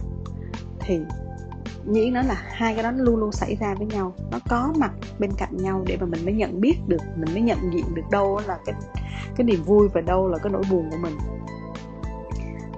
Thì 0.80 1.00
nghĩ 1.87 2.11
nó 2.11 2.23
là 2.23 2.35
hai 2.35 2.75
cái 2.75 2.83
đó 2.83 2.90
nó 2.90 3.04
luôn 3.04 3.16
luôn 3.16 3.33
xảy 3.33 3.57
ra 3.61 3.75
với 3.78 3.87
nhau. 3.87 4.12
Nó 4.30 4.38
có 4.49 4.73
mặt 4.78 4.92
bên 5.19 5.30
cạnh 5.38 5.57
nhau 5.57 5.83
để 5.87 5.97
mà 6.00 6.07
mình 6.07 6.25
mới 6.25 6.35
nhận 6.35 6.61
biết 6.61 6.76
được, 6.87 7.02
mình 7.16 7.35
mới 7.35 7.42
nhận 7.42 7.59
diện 7.73 7.95
được 7.95 8.02
đâu 8.11 8.40
là 8.47 8.59
cái 8.64 8.75
cái 9.37 9.45
niềm 9.45 9.62
vui 9.62 9.88
và 9.95 10.00
đâu 10.00 10.28
là 10.28 10.38
cái 10.38 10.52
nỗi 10.52 10.62
buồn 10.71 10.90
của 10.90 10.97
mình 11.02 11.12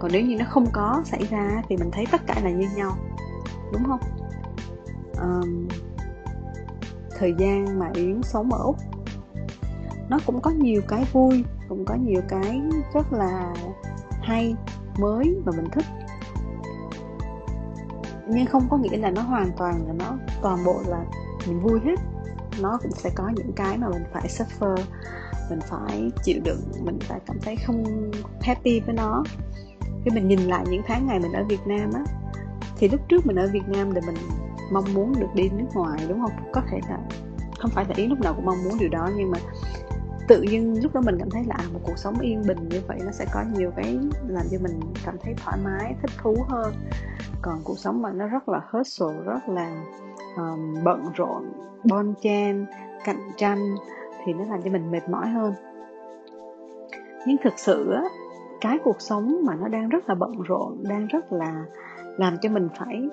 còn 0.02 0.12
nếu 0.12 0.22
như 0.22 0.36
nó 0.36 0.44
không 0.48 0.66
có 0.72 1.02
xảy 1.04 1.26
ra 1.30 1.62
thì 1.68 1.76
mình 1.76 1.90
thấy 1.92 2.06
tất 2.12 2.20
cả 2.26 2.34
là 2.42 2.50
như 2.50 2.68
nhau. 2.76 2.96
Đúng 3.72 3.84
không? 3.84 4.00
Um, 5.20 5.68
thời 7.18 7.34
gian 7.38 7.78
mà 7.78 7.90
yến 7.94 8.22
sống 8.22 8.52
ở 8.52 8.58
úc 8.64 8.76
nó 10.08 10.18
cũng 10.26 10.40
có 10.40 10.50
nhiều 10.50 10.82
cái 10.88 11.04
vui 11.12 11.44
cũng 11.68 11.84
có 11.84 11.94
nhiều 11.94 12.22
cái 12.28 12.62
rất 12.94 13.12
là 13.12 13.54
hay 14.22 14.54
mới 14.98 15.36
và 15.44 15.52
mình 15.56 15.66
thích. 15.72 15.84
Nhưng 18.28 18.46
không 18.46 18.68
có 18.70 18.76
nghĩa 18.76 18.96
là 18.96 19.10
nó 19.10 19.22
hoàn 19.22 19.50
toàn 19.56 19.86
là 19.86 19.92
nó 19.92 20.18
toàn 20.42 20.64
bộ 20.64 20.82
là 20.86 21.04
mình 21.46 21.60
vui 21.60 21.80
hết. 21.84 22.00
Nó 22.60 22.78
cũng 22.82 22.92
sẽ 22.92 23.10
có 23.14 23.30
những 23.36 23.52
cái 23.52 23.78
mà 23.78 23.88
mình 23.88 24.04
phải 24.12 24.28
suffer 24.28 24.76
mình 25.50 25.60
phải 25.60 26.10
chịu 26.22 26.40
đựng 26.44 26.60
mình 26.84 26.98
phải 27.00 27.20
cảm 27.26 27.38
thấy 27.40 27.56
không 27.66 28.10
happy 28.40 28.80
với 28.80 28.94
nó 28.94 29.22
khi 30.04 30.10
mình 30.10 30.28
nhìn 30.28 30.40
lại 30.40 30.64
những 30.70 30.82
tháng 30.86 31.06
ngày 31.06 31.20
mình 31.20 31.32
ở 31.32 31.44
Việt 31.44 31.66
Nam 31.66 31.90
á 31.94 32.04
thì 32.76 32.88
lúc 32.88 33.00
trước 33.08 33.26
mình 33.26 33.36
ở 33.36 33.48
Việt 33.52 33.68
Nam 33.68 33.90
thì 33.94 34.00
mình 34.06 34.16
mong 34.72 34.84
muốn 34.94 35.12
được 35.20 35.34
đi 35.34 35.48
nước 35.48 35.66
ngoài 35.74 35.98
đúng 36.08 36.20
không? 36.20 36.52
Có 36.52 36.62
thể 36.70 36.80
là 36.88 36.98
không 37.58 37.70
phải 37.70 37.84
là 37.88 37.94
ý 37.96 38.06
lúc 38.06 38.20
nào 38.20 38.34
cũng 38.34 38.46
mong 38.46 38.64
muốn 38.64 38.72
điều 38.80 38.88
đó 38.88 39.10
nhưng 39.16 39.30
mà 39.30 39.38
tự 40.28 40.42
nhiên 40.42 40.82
lúc 40.82 40.94
đó 40.94 41.00
mình 41.00 41.18
cảm 41.18 41.30
thấy 41.30 41.44
là 41.46 41.54
à, 41.58 41.64
một 41.72 41.80
cuộc 41.82 41.98
sống 41.98 42.20
yên 42.20 42.42
bình 42.46 42.68
như 42.68 42.80
vậy 42.86 42.98
nó 43.04 43.10
sẽ 43.12 43.26
có 43.32 43.44
nhiều 43.56 43.70
cái 43.76 43.98
làm 44.28 44.46
cho 44.50 44.58
mình 44.62 44.80
cảm 45.04 45.16
thấy 45.22 45.34
thoải 45.44 45.58
mái 45.64 45.94
thích 46.02 46.10
thú 46.22 46.36
hơn. 46.48 46.74
Còn 47.42 47.60
cuộc 47.64 47.78
sống 47.78 48.02
mà 48.02 48.12
nó 48.12 48.26
rất 48.26 48.48
là 48.48 48.60
hustle 48.70 49.22
rất 49.24 49.48
là 49.48 49.84
um, 50.36 50.84
bận 50.84 51.04
rộn 51.14 51.52
bon 51.84 52.14
chen 52.22 52.66
cạnh 53.04 53.30
tranh 53.36 53.74
thì 54.24 54.32
nó 54.32 54.44
làm 54.44 54.62
cho 54.62 54.70
mình 54.70 54.90
mệt 54.90 55.08
mỏi 55.08 55.28
hơn. 55.28 55.54
Nhưng 57.26 57.36
thực 57.44 57.54
sự 57.56 57.92
á 57.92 58.02
cái 58.62 58.78
cuộc 58.84 59.00
sống 59.00 59.36
mà 59.44 59.54
nó 59.54 59.68
đang 59.68 59.88
rất 59.88 60.08
là 60.08 60.14
bận 60.14 60.42
rộn 60.42 60.84
đang 60.88 61.06
rất 61.06 61.32
là 61.32 61.64
làm 62.18 62.36
cho 62.42 62.48
mình 62.48 62.68
phải 62.78 63.08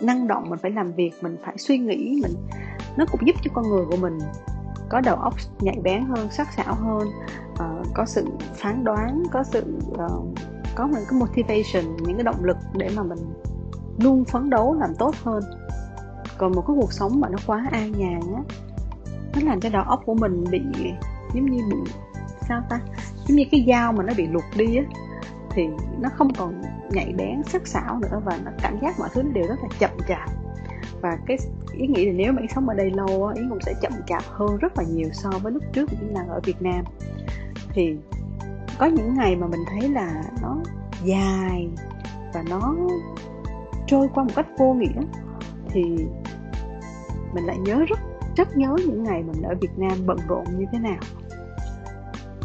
năng 0.00 0.26
động 0.26 0.44
mình 0.50 0.58
phải 0.58 0.70
làm 0.70 0.92
việc 0.92 1.12
mình 1.22 1.36
phải 1.44 1.58
suy 1.58 1.78
nghĩ 1.78 2.20
mình 2.22 2.32
nó 2.96 3.04
cũng 3.12 3.26
giúp 3.26 3.36
cho 3.42 3.50
con 3.54 3.68
người 3.68 3.84
của 3.90 3.96
mình 3.96 4.18
có 4.90 5.00
đầu 5.00 5.16
óc 5.16 5.34
nhạy 5.60 5.80
bén 5.82 6.04
hơn 6.04 6.30
sắc 6.30 6.52
sảo 6.52 6.74
hơn 6.74 7.08
uh, 7.52 7.86
có 7.94 8.04
sự 8.06 8.26
phán 8.54 8.84
đoán 8.84 9.22
có 9.32 9.42
sự 9.42 9.64
uh, 9.90 10.38
có 10.74 10.86
những 10.86 11.04
cái 11.08 11.20
motivation 11.20 11.96
những 11.96 12.16
cái 12.16 12.24
động 12.24 12.44
lực 12.44 12.56
để 12.74 12.90
mà 12.96 13.02
mình 13.02 13.18
luôn 13.98 14.24
phấn 14.24 14.50
đấu 14.50 14.74
làm 14.74 14.90
tốt 14.98 15.14
hơn. 15.24 15.42
Còn 16.38 16.52
một 16.52 16.64
cái 16.66 16.76
cuộc 16.80 16.92
sống 16.92 17.20
mà 17.20 17.28
nó 17.28 17.38
quá 17.46 17.68
an 17.72 17.92
nhàn 17.92 18.20
á 18.36 18.42
nó 19.34 19.40
làm 19.50 19.60
cho 19.60 19.68
đầu 19.68 19.82
óc 19.82 20.02
của 20.06 20.14
mình 20.14 20.44
bị 20.50 20.60
giống 21.34 21.46
như 21.46 21.62
bị 21.70 21.92
sao 22.52 22.62
ta? 22.70 22.80
Giống 23.26 23.36
như 23.36 23.44
cái 23.50 23.64
dao 23.68 23.92
mà 23.92 24.04
nó 24.04 24.12
bị 24.16 24.26
lục 24.26 24.44
đi 24.56 24.76
á, 24.76 24.84
thì 25.50 25.68
nó 26.00 26.08
không 26.14 26.32
còn 26.38 26.62
nhạy 26.90 27.12
bén, 27.16 27.42
sắc 27.42 27.66
sảo 27.66 27.98
nữa 27.98 28.22
và 28.24 28.38
nó 28.44 28.50
cảm 28.62 28.78
giác 28.82 28.98
mọi 28.98 29.08
thứ 29.12 29.22
nó 29.22 29.30
đều 29.32 29.46
rất 29.48 29.62
là 29.62 29.68
chậm 29.78 29.90
chạp. 30.08 30.30
Và 31.00 31.18
cái 31.26 31.36
ý 31.72 31.86
nghĩ 31.86 32.06
là 32.06 32.12
nếu 32.12 32.32
mà 32.32 32.40
Yến 32.40 32.48
sống 32.54 32.68
ở 32.68 32.74
đây 32.74 32.90
lâu 32.90 33.26
á 33.26 33.34
Yến 33.34 33.48
cũng 33.48 33.60
sẽ 33.60 33.74
chậm 33.82 33.92
chạp 34.06 34.22
hơn 34.24 34.56
rất 34.56 34.72
là 34.78 34.84
nhiều 34.84 35.08
so 35.12 35.30
với 35.42 35.52
lúc 35.52 35.62
trước 35.72 35.90
Yến 35.90 36.14
đang 36.14 36.28
ở 36.28 36.40
Việt 36.44 36.62
Nam. 36.62 36.84
Thì 37.74 37.96
có 38.78 38.86
những 38.86 39.14
ngày 39.14 39.36
mà 39.36 39.46
mình 39.46 39.60
thấy 39.70 39.88
là 39.88 40.22
nó 40.42 40.56
dài 41.04 41.68
và 42.34 42.44
nó 42.50 42.76
trôi 43.86 44.08
qua 44.14 44.24
một 44.24 44.30
cách 44.36 44.46
vô 44.58 44.74
nghĩa, 44.74 45.02
thì 45.68 45.82
mình 47.34 47.44
lại 47.44 47.58
nhớ 47.58 47.84
rất 47.88 47.98
rất 48.36 48.56
nhớ 48.56 48.76
những 48.86 49.04
ngày 49.04 49.22
mình 49.22 49.42
ở 49.42 49.54
Việt 49.60 49.78
Nam 49.78 49.92
bận 50.06 50.18
rộn 50.28 50.44
như 50.58 50.64
thế 50.72 50.78
nào 50.78 50.98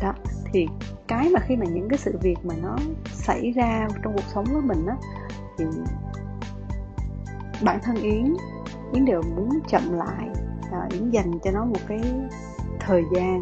đó 0.02 0.14
thì 0.52 0.68
cái 1.08 1.30
mà 1.30 1.40
khi 1.40 1.56
mà 1.56 1.66
những 1.66 1.90
cái 1.90 1.98
sự 1.98 2.18
việc 2.22 2.36
mà 2.44 2.56
nó 2.62 2.76
xảy 3.06 3.52
ra 3.52 3.88
trong 4.04 4.14
cuộc 4.14 4.24
sống 4.34 4.46
của 4.54 4.62
mình 4.64 4.86
á 4.86 4.96
thì 5.58 5.66
bản 7.64 7.80
thân 7.84 7.96
yến 7.96 8.34
yến 8.94 9.06
đều 9.06 9.22
muốn 9.36 9.50
chậm 9.68 9.94
lại 9.94 10.30
và 10.72 10.88
yến 10.92 11.10
dành 11.10 11.32
cho 11.44 11.52
nó 11.52 11.66
một 11.66 11.80
cái 11.88 12.02
thời 12.80 13.04
gian 13.16 13.42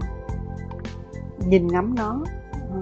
nhìn 1.47 1.67
ngắm 1.67 1.95
nó. 1.97 2.23
À, 2.51 2.81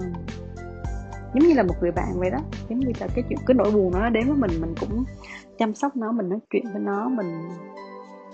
giống 1.34 1.48
như 1.48 1.54
là 1.54 1.62
một 1.62 1.74
người 1.80 1.92
bạn 1.92 2.12
vậy 2.14 2.30
đó 2.30 2.38
giống 2.68 2.80
như 2.80 2.92
là 3.00 3.06
cái 3.14 3.24
chuyện 3.28 3.38
cái 3.46 3.54
nỗi 3.54 3.70
buồn 3.70 3.92
nó 3.92 4.10
đến 4.10 4.26
với 4.26 4.36
mình 4.36 4.60
mình 4.60 4.74
cũng 4.80 5.04
chăm 5.58 5.74
sóc 5.74 5.96
nó 5.96 6.12
mình 6.12 6.28
nói 6.28 6.38
chuyện 6.50 6.64
với 6.72 6.82
nó 6.82 7.08
mình 7.08 7.48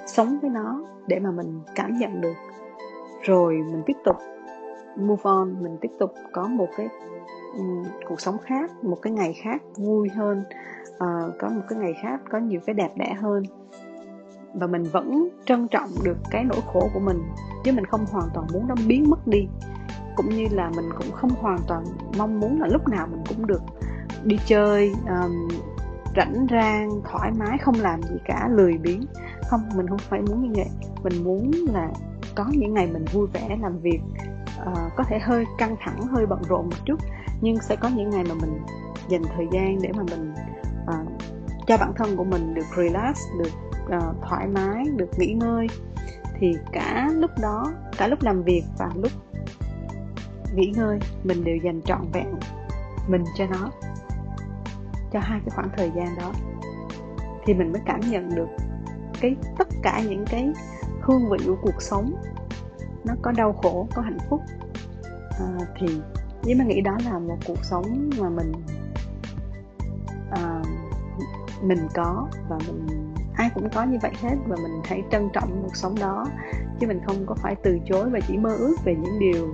sống 0.06 0.38
với 0.42 0.50
nó 0.50 0.84
để 1.06 1.20
mà 1.20 1.30
mình 1.30 1.60
cảm 1.74 1.98
nhận 1.98 2.20
được. 2.20 2.34
Rồi 3.22 3.54
mình 3.54 3.82
tiếp 3.86 3.96
tục 4.04 4.16
move 4.96 5.22
on 5.22 5.62
mình 5.62 5.76
tiếp 5.80 5.90
tục 5.98 6.14
có 6.32 6.48
một 6.48 6.68
cái 6.76 6.88
um, 7.58 7.84
cuộc 8.08 8.20
sống 8.20 8.38
khác 8.38 8.84
một 8.84 8.98
cái 9.02 9.12
ngày 9.12 9.32
khác 9.42 9.62
vui 9.76 10.08
hơn 10.08 10.44
uh, 10.88 11.34
có 11.38 11.48
một 11.48 11.62
cái 11.68 11.78
ngày 11.78 11.94
khác 12.02 12.20
có 12.30 12.38
nhiều 12.38 12.60
cái 12.66 12.74
đẹp 12.74 12.90
đẽ 12.96 13.14
hơn. 13.20 13.42
Và 14.54 14.66
mình 14.66 14.82
vẫn 14.82 15.28
trân 15.44 15.68
trọng 15.68 15.90
được 16.04 16.16
cái 16.30 16.44
nỗi 16.44 16.60
khổ 16.72 16.90
của 16.94 17.00
mình 17.00 17.22
chứ 17.64 17.72
mình 17.72 17.86
không 17.86 18.04
hoàn 18.10 18.28
toàn 18.34 18.46
muốn 18.52 18.68
nó 18.68 18.74
biến 18.88 19.10
mất 19.10 19.26
đi. 19.26 19.46
Cũng 20.16 20.28
như 20.28 20.46
là 20.50 20.70
mình 20.76 20.90
cũng 20.98 21.12
không 21.12 21.30
hoàn 21.30 21.58
toàn 21.68 21.84
mong 22.18 22.40
muốn 22.40 22.60
là 22.60 22.68
lúc 22.68 22.88
nào 22.88 23.06
mình 23.10 23.22
cũng 23.28 23.46
được 23.46 23.62
đi 24.24 24.38
chơi 24.46 24.92
um, 25.08 25.48
rảnh 26.16 26.46
rang 26.50 26.90
thoải 27.04 27.30
mái 27.38 27.58
không 27.58 27.74
làm 27.80 28.02
gì 28.02 28.16
cả 28.24 28.48
lười 28.52 28.78
biếng. 28.78 29.00
Không 29.50 29.60
mình 29.76 29.88
không 29.88 29.98
phải 29.98 30.20
muốn 30.20 30.42
như 30.42 30.52
vậy. 30.56 30.68
Mình 31.02 31.24
muốn 31.24 31.50
là 31.72 31.90
có 32.34 32.44
những 32.52 32.74
ngày 32.74 32.88
mình 32.92 33.04
vui 33.12 33.26
vẻ 33.32 33.58
làm 33.62 33.78
việc 33.78 34.00
uh, 34.62 34.92
có 34.96 35.04
thể 35.04 35.18
hơi 35.18 35.44
căng 35.58 35.76
thẳng 35.80 36.06
hơi 36.06 36.26
bận 36.26 36.42
rộn 36.48 36.64
một 36.64 36.76
chút 36.84 37.00
nhưng 37.40 37.56
sẽ 37.60 37.76
có 37.76 37.88
những 37.88 38.10
ngày 38.10 38.24
mà 38.28 38.34
mình 38.34 38.58
dành 39.08 39.22
thời 39.36 39.46
gian 39.52 39.82
để 39.82 39.92
mà 39.96 40.02
mình 40.10 40.34
uh, 40.82 41.20
cho 41.66 41.76
bản 41.76 41.92
thân 41.96 42.16
của 42.16 42.24
mình 42.24 42.54
được 42.54 42.66
relax 42.76 43.18
được 43.38 43.50
uh, 43.96 44.16
thoải 44.28 44.48
mái 44.48 44.84
được 44.96 45.18
nghỉ 45.18 45.32
ngơi. 45.32 45.66
Thì 46.38 46.52
cả 46.72 47.10
lúc 47.14 47.30
đó 47.42 47.72
cả 47.96 48.08
lúc 48.08 48.22
làm 48.22 48.42
việc 48.42 48.62
và 48.78 48.90
lúc 48.94 49.12
nghỉ 50.54 50.72
ngơi 50.76 50.98
mình 51.24 51.44
đều 51.44 51.56
dành 51.56 51.82
trọn 51.82 52.00
vẹn 52.12 52.34
mình 53.08 53.24
cho 53.36 53.46
nó 53.46 53.70
cho 55.12 55.20
hai 55.20 55.40
cái 55.40 55.50
khoảng 55.50 55.70
thời 55.76 55.90
gian 55.96 56.16
đó. 56.18 56.32
Thì 57.44 57.54
mình 57.54 57.72
mới 57.72 57.82
cảm 57.86 58.00
nhận 58.00 58.34
được 58.34 58.48
cái 59.20 59.36
tất 59.58 59.68
cả 59.82 60.02
những 60.08 60.24
cái 60.30 60.52
hương 61.00 61.30
vị 61.30 61.38
của 61.46 61.56
cuộc 61.62 61.82
sống 61.82 62.12
nó 63.04 63.14
có 63.22 63.32
đau 63.32 63.52
khổ 63.52 63.88
có 63.94 64.02
hạnh 64.02 64.18
phúc. 64.30 64.40
À, 65.38 65.58
thì 65.78 65.86
với 66.42 66.54
mình 66.54 66.68
nghĩ 66.68 66.80
đó 66.80 66.96
là 67.04 67.18
một 67.18 67.38
cuộc 67.46 67.64
sống 67.64 68.10
mà 68.20 68.28
mình 68.28 68.52
à, 70.30 70.62
mình 71.62 71.88
có 71.94 72.28
và 72.48 72.58
mình 72.66 72.86
ai 73.34 73.50
cũng 73.54 73.68
có 73.70 73.84
như 73.84 73.98
vậy 74.02 74.12
hết 74.22 74.36
và 74.46 74.56
mình 74.56 74.80
hãy 74.84 75.02
trân 75.10 75.28
trọng 75.32 75.62
cuộc 75.62 75.76
sống 75.76 75.94
đó 76.00 76.26
chứ 76.80 76.86
mình 76.86 77.00
không 77.06 77.26
có 77.26 77.34
phải 77.34 77.54
từ 77.62 77.78
chối 77.86 78.10
và 78.10 78.20
chỉ 78.28 78.36
mơ 78.36 78.56
ước 78.58 78.76
về 78.84 78.94
những 78.94 79.18
điều 79.18 79.48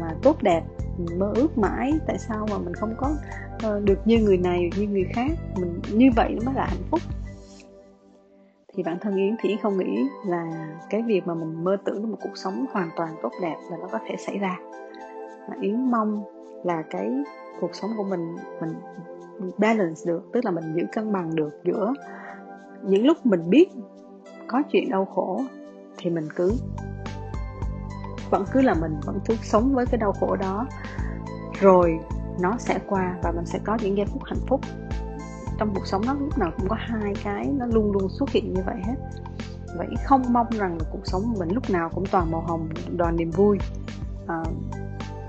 mà 0.00 0.14
tốt 0.22 0.42
đẹp 0.42 0.62
mình 0.98 1.18
mơ 1.18 1.32
ước 1.34 1.58
mãi. 1.58 1.92
Tại 2.06 2.18
sao 2.18 2.46
mà 2.50 2.58
mình 2.58 2.74
không 2.74 2.94
có 2.96 3.10
uh, 3.56 3.84
được 3.84 4.06
như 4.06 4.18
người 4.18 4.38
này 4.38 4.70
như 4.76 4.86
người 4.86 5.06
khác? 5.14 5.30
Mình 5.56 5.80
như 5.92 6.10
vậy 6.16 6.36
nó 6.36 6.44
mới 6.44 6.54
là 6.54 6.66
hạnh 6.66 6.82
phúc 6.90 7.00
thì 8.78 8.84
bản 8.84 8.98
thân 9.00 9.16
yến 9.16 9.36
thì 9.40 9.48
yến 9.48 9.58
không 9.58 9.78
nghĩ 9.78 10.08
là 10.26 10.46
cái 10.90 11.02
việc 11.02 11.26
mà 11.26 11.34
mình 11.34 11.64
mơ 11.64 11.76
tưởng 11.84 12.10
một 12.10 12.18
cuộc 12.20 12.36
sống 12.36 12.66
hoàn 12.72 12.90
toàn 12.96 13.16
tốt 13.22 13.30
đẹp 13.42 13.56
là 13.70 13.76
nó 13.76 13.88
có 13.92 13.98
thể 14.06 14.16
xảy 14.16 14.38
ra. 14.38 14.58
Mà 15.48 15.56
yến 15.60 15.90
mong 15.90 16.24
là 16.64 16.82
cái 16.90 17.10
cuộc 17.60 17.74
sống 17.74 17.90
của 17.96 18.04
mình 18.04 18.36
mình 18.60 18.74
balance 19.58 20.00
được, 20.06 20.30
tức 20.32 20.44
là 20.44 20.50
mình 20.50 20.74
giữ 20.74 20.82
cân 20.92 21.12
bằng 21.12 21.34
được 21.34 21.50
giữa 21.64 21.92
những 22.82 23.06
lúc 23.06 23.26
mình 23.26 23.50
biết 23.50 23.68
có 24.46 24.62
chuyện 24.70 24.90
đau 24.90 25.04
khổ 25.04 25.42
thì 25.98 26.10
mình 26.10 26.28
cứ, 26.36 26.52
vẫn 28.30 28.44
cứ 28.52 28.60
là 28.62 28.74
mình 28.74 28.96
vẫn 29.06 29.18
cứ 29.26 29.34
sống 29.42 29.74
với 29.74 29.86
cái 29.86 29.98
đau 29.98 30.12
khổ 30.12 30.36
đó. 30.36 30.66
Rồi 31.60 31.98
nó 32.40 32.56
sẽ 32.58 32.78
qua 32.88 33.16
và 33.22 33.32
mình 33.32 33.46
sẽ 33.46 33.58
có 33.64 33.78
những 33.82 33.96
giây 33.96 34.06
phút 34.06 34.22
hạnh 34.24 34.46
phúc 34.48 34.60
trong 35.58 35.74
cuộc 35.74 35.86
sống 35.86 36.02
nó 36.06 36.14
lúc 36.14 36.38
nào 36.38 36.50
cũng 36.56 36.68
có 36.68 36.76
hai 36.78 37.14
cái 37.24 37.46
nó 37.58 37.66
luôn 37.66 37.92
luôn 37.92 38.08
xuất 38.08 38.30
hiện 38.30 38.54
như 38.54 38.62
vậy 38.66 38.76
hết. 38.84 38.94
Vậy 39.76 39.88
không 40.04 40.22
mong 40.30 40.46
rằng 40.50 40.78
là 40.78 40.84
cuộc 40.92 41.06
sống 41.06 41.22
của 41.22 41.38
mình 41.38 41.54
lúc 41.54 41.70
nào 41.70 41.90
cũng 41.94 42.04
toàn 42.06 42.30
màu 42.30 42.40
hồng 42.40 42.68
đoàn 42.96 43.16
niềm 43.16 43.30
vui. 43.30 43.58
À, 44.26 44.42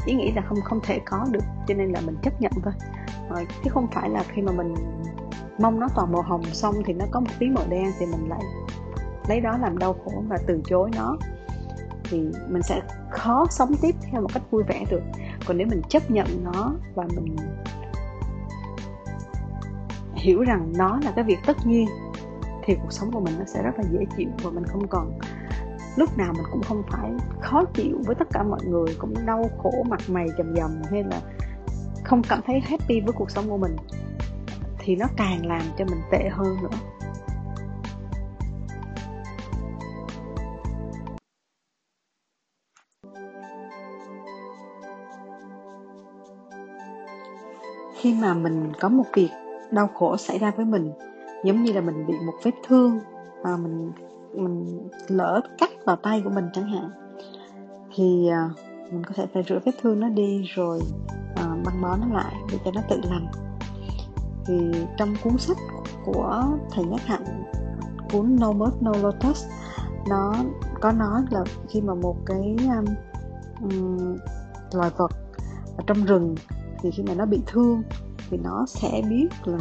ý 0.06 0.14
nghĩ 0.14 0.32
là 0.32 0.42
không 0.42 0.62
không 0.62 0.80
thể 0.84 1.00
có 1.06 1.26
được 1.32 1.44
cho 1.68 1.74
nên 1.74 1.92
là 1.92 2.02
mình 2.02 2.16
chấp 2.24 2.42
nhận 2.42 2.52
thôi. 2.64 2.74
À, 3.30 3.44
chứ 3.64 3.70
không 3.70 3.88
phải 3.92 4.10
là 4.10 4.24
khi 4.28 4.42
mà 4.42 4.52
mình 4.52 4.76
mong 5.60 5.80
nó 5.80 5.88
toàn 5.96 6.12
màu 6.12 6.22
hồng 6.22 6.44
xong 6.44 6.76
thì 6.86 6.94
nó 6.94 7.06
có 7.12 7.20
một 7.20 7.32
tí 7.40 7.50
màu 7.50 7.66
đen 7.70 7.92
thì 8.00 8.06
mình 8.06 8.30
lại 8.30 8.42
lấy 9.28 9.42
đó 9.42 9.58
làm 9.58 9.78
đau 9.78 9.94
khổ 9.94 10.24
và 10.28 10.38
từ 10.48 10.62
chối 10.66 10.90
nó. 10.96 11.18
Thì 12.04 12.20
mình 12.50 12.62
sẽ 12.62 12.82
khó 13.10 13.46
sống 13.50 13.72
tiếp 13.82 13.96
theo 14.02 14.22
một 14.22 14.34
cách 14.34 14.44
vui 14.52 14.64
vẻ 14.64 14.86
được. 14.90 15.02
Còn 15.46 15.58
nếu 15.58 15.68
mình 15.68 15.82
chấp 15.90 16.12
nhận 16.12 16.28
nó 16.44 16.72
và 16.96 17.06
mình 17.16 17.36
hiểu 20.20 20.44
rằng 20.44 20.74
nó 20.78 21.00
là 21.04 21.12
cái 21.16 21.24
việc 21.24 21.40
tất 21.46 21.58
nhiên, 21.66 21.88
thì 22.64 22.76
cuộc 22.76 22.92
sống 22.92 23.12
của 23.12 23.20
mình 23.20 23.34
nó 23.40 23.46
sẽ 23.46 23.64
rất 23.64 23.72
là 23.78 23.84
dễ 23.92 24.00
chịu 24.18 24.30
và 24.44 24.50
mình 24.52 24.64
không 24.66 24.88
còn, 24.88 25.20
lúc 25.96 26.18
nào 26.18 26.34
mình 26.34 26.46
cũng 26.52 26.62
không 26.62 26.84
phải 26.90 27.12
khó 27.42 27.64
chịu 27.74 27.98
với 28.06 28.16
tất 28.16 28.28
cả 28.32 28.44
mọi 28.44 28.60
người, 28.66 28.96
cũng 29.00 29.14
đau 29.26 29.50
khổ, 29.58 29.72
mặt 29.90 30.02
mày 30.08 30.28
dầm 30.38 30.56
dầm 30.56 30.82
hay 30.92 31.04
là 31.04 31.22
không 32.04 32.22
cảm 32.30 32.40
thấy 32.46 32.60
happy 32.60 33.02
với 33.02 33.14
cuộc 33.14 33.32
sống 33.32 33.50
của 33.50 33.58
mình, 33.58 33.76
thì 34.80 34.96
nó 34.96 35.06
càng 35.18 35.46
làm 35.46 35.62
cho 35.78 35.86
mình 35.86 36.02
tệ 36.12 36.30
hơn 36.30 36.58
nữa. 36.62 36.78
Khi 48.02 48.14
mà 48.22 48.34
mình 48.34 48.72
có 48.80 48.90
một 48.90 49.04
việc 49.14 49.30
đau 49.72 49.90
khổ 49.94 50.18
xảy 50.18 50.40
ra 50.40 50.52
với 50.58 50.66
mình. 50.66 50.92
Giống 51.44 51.64
như 51.64 51.74
là 51.74 51.82
mình 51.82 52.08
bị 52.08 52.14
một 52.26 52.34
vết 52.44 52.52
thương 52.68 53.00
à, 53.44 53.58
mình 53.58 53.92
mình 54.34 54.90
lỡ 55.08 55.42
cắt 55.58 55.70
vào 55.86 55.96
tay 55.96 56.22
của 56.24 56.30
mình 56.30 56.46
chẳng 56.54 56.70
hạn. 56.70 56.90
Thì 57.96 58.30
à, 58.30 58.50
mình 58.92 59.04
có 59.04 59.14
thể 59.16 59.26
phải 59.34 59.44
rửa 59.50 59.60
vết 59.66 59.72
thương 59.82 60.00
nó 60.00 60.10
đi 60.10 60.44
rồi 60.56 60.80
à, 61.36 61.46
băng 61.66 61.82
bó 61.82 61.98
nó 61.98 62.14
lại 62.14 62.34
để 62.52 62.58
cho 62.66 62.72
nó 62.76 62.82
tự 62.90 63.02
lành. 63.10 63.28
Thì 64.46 64.72
trong 64.98 65.14
cuốn 65.24 65.38
sách 65.38 65.58
của 66.06 66.44
thầy 66.72 66.86
Nhất 66.86 67.02
hạnh 67.06 67.44
cuốn 68.12 68.38
No 68.40 68.52
Mud 68.52 68.74
No 68.82 68.92
Lotus 69.02 69.46
nó 70.10 70.36
có 70.82 70.92
nói 70.92 71.22
là 71.30 71.44
khi 71.70 71.82
mà 71.82 71.94
một 71.94 72.16
cái 72.26 72.58
um, 73.62 74.18
loài 74.74 74.92
vật 74.98 75.12
ở 75.78 75.84
trong 75.88 76.06
rừng 76.06 76.36
thì 76.82 76.92
khi 76.92 77.04
mà 77.04 77.14
nó 77.14 77.26
bị 77.26 77.42
thương 77.48 77.84
thì 78.30 78.38
nó 78.38 78.66
sẽ 78.68 79.02
biết 79.10 79.28
là 79.44 79.60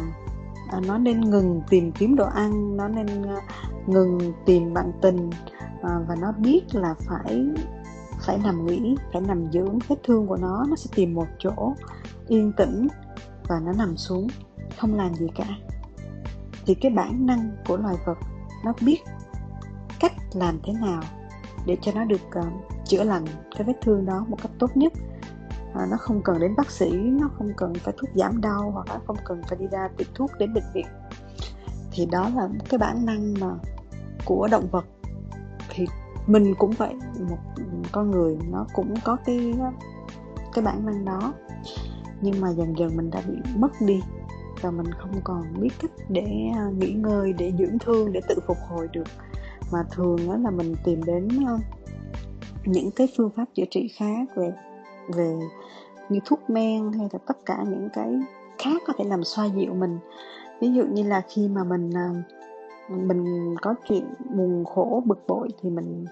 à, 0.69 0.79
nó 0.87 0.97
nên 0.97 1.21
ngừng 1.21 1.61
tìm 1.69 1.91
kiếm 1.91 2.15
đồ 2.15 2.25
ăn 2.25 2.77
nó 2.77 2.87
nên 2.87 3.07
à, 3.23 3.41
ngừng 3.87 4.33
tìm 4.45 4.73
bạn 4.73 4.91
tình 5.01 5.29
à, 5.81 5.99
và 6.07 6.15
nó 6.15 6.31
biết 6.31 6.61
là 6.75 6.95
phải 7.07 7.45
phải 8.25 8.37
nằm 8.37 8.65
nghỉ 8.65 8.95
phải 9.13 9.21
nằm 9.21 9.51
dưỡng 9.51 9.79
vết 9.87 9.95
thương 10.03 10.27
của 10.27 10.37
nó. 10.37 10.65
Nó 10.69 10.75
sẽ 10.75 10.89
tìm 10.95 11.13
một 11.13 11.27
chỗ 11.39 11.73
yên 12.27 12.51
tĩnh 12.57 12.87
và 13.47 13.59
nó 13.59 13.71
nằm 13.73 13.97
xuống 13.97 14.27
không 14.77 14.95
làm 14.95 15.13
gì 15.15 15.27
cả. 15.35 15.45
Thì 16.65 16.75
cái 16.75 16.91
bản 16.91 17.25
năng 17.25 17.51
của 17.67 17.77
loài 17.77 17.95
vật 18.05 18.17
nó 18.65 18.73
biết 18.81 18.99
cách 19.99 20.13
làm 20.33 20.59
thế 20.63 20.73
nào 20.73 21.01
để 21.65 21.77
cho 21.81 21.91
nó 21.95 22.05
được 22.05 22.21
uh, 22.39 22.45
chữa 22.85 23.03
lành 23.03 23.25
cái 23.55 23.63
vết 23.63 23.73
thương 23.81 24.05
đó 24.05 24.25
một 24.29 24.37
cách 24.41 24.51
tốt 24.59 24.77
nhất 24.77 24.93
à, 25.73 25.85
nó 25.91 25.97
không 25.97 26.21
cần 26.21 26.39
đến 26.39 26.55
bác 26.57 26.71
sĩ 26.71 26.89
nó 26.91 27.29
không 27.37 27.49
cần 27.57 27.73
phải 27.73 27.93
thuốc 27.97 28.09
giảm 28.15 28.41
đau 28.41 28.71
hoặc 28.71 28.87
là 28.89 28.99
không 29.07 29.17
cần 29.25 29.41
phải 29.47 29.57
đi 29.57 29.65
ra 29.71 29.89
tiệm 29.97 30.07
thuốc 30.15 30.31
đến 30.39 30.53
bệnh 30.53 30.63
viện. 30.73 30.87
Thì 31.91 32.05
đó 32.05 32.29
là 32.35 32.49
cái 32.69 32.77
bản 32.77 33.05
năng 33.05 33.33
mà 33.39 33.51
của 34.25 34.47
động 34.51 34.67
vật. 34.71 34.85
Thì 35.69 35.85
mình 36.27 36.55
cũng 36.57 36.71
vậy 36.71 36.93
một 37.29 37.37
con 37.91 38.11
người 38.11 38.37
nó 38.51 38.65
cũng 38.73 38.93
có 39.03 39.17
cái 39.25 39.53
cái 40.53 40.63
bản 40.65 40.85
năng 40.85 41.05
đó. 41.05 41.33
Nhưng 42.21 42.41
mà 42.41 42.51
dần 42.51 42.77
dần 42.77 42.97
mình 42.97 43.09
đã 43.09 43.21
bị 43.27 43.35
mất 43.55 43.71
đi 43.81 44.01
và 44.61 44.71
mình 44.71 44.91
không 44.91 45.21
còn 45.23 45.43
biết 45.59 45.69
cách 45.81 45.91
để 46.09 46.27
à, 46.55 46.69
nghỉ 46.77 46.91
ngơi 46.91 47.33
để 47.33 47.53
dưỡng 47.59 47.79
thương 47.79 48.11
để 48.11 48.21
tự 48.27 48.35
phục 48.47 48.57
hồi 48.69 48.87
được. 48.93 49.07
Mà 49.71 49.83
thường 49.91 50.17
đó 50.27 50.37
là 50.37 50.51
mình 50.51 50.75
tìm 50.83 51.03
đến 51.03 51.27
à, 51.47 51.57
những 52.65 52.91
cái 52.91 53.07
phương 53.17 53.29
pháp 53.35 53.45
chữa 53.55 53.63
trị 53.71 53.87
khác 53.97 54.27
về 54.35 54.51
về 55.09 55.39
như 56.09 56.19
thuốc 56.25 56.49
men 56.49 56.91
hay 56.91 57.07
là 57.13 57.19
tất 57.27 57.37
cả 57.45 57.63
những 57.67 57.89
cái 57.93 58.19
khác 58.57 58.81
có 58.87 58.93
thể 58.97 59.05
làm 59.05 59.23
xoa 59.23 59.45
dịu 59.45 59.73
mình. 59.73 59.99
Ví 60.61 60.71
dụ 60.71 60.85
như 60.85 61.03
là 61.03 61.21
khi 61.27 61.47
mà 61.47 61.63
mình 61.63 61.91
à, 61.95 62.09
mình 62.89 63.55
có 63.61 63.75
chuyện 63.87 64.03
buồn 64.35 64.63
khổ, 64.65 65.03
bực 65.05 65.19
bội 65.27 65.49
thì 65.61 65.69
mình 65.69 66.05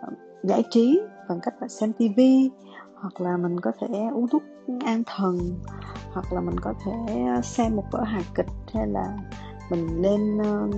ờ, 0.00 0.08
giải 0.42 0.62
trí 0.70 1.00
bằng 1.28 1.40
cách 1.42 1.54
là 1.60 1.68
xem 1.68 1.92
tivi 1.92 2.50
hoặc 2.94 3.20
là 3.20 3.36
mình 3.36 3.60
có 3.60 3.72
thể 3.80 3.88
uống 4.14 4.28
thuốc 4.28 4.42
an 4.84 5.02
thần, 5.06 5.38
hoặc 6.12 6.32
là 6.32 6.40
mình 6.40 6.56
có 6.60 6.74
thể 6.84 6.92
xem 7.42 7.76
một 7.76 7.84
vở 7.90 8.02
hài 8.02 8.22
kịch 8.34 8.46
hay 8.72 8.86
là 8.86 9.16
mình 9.70 10.02
lên 10.02 10.38
ờ, 10.38 10.68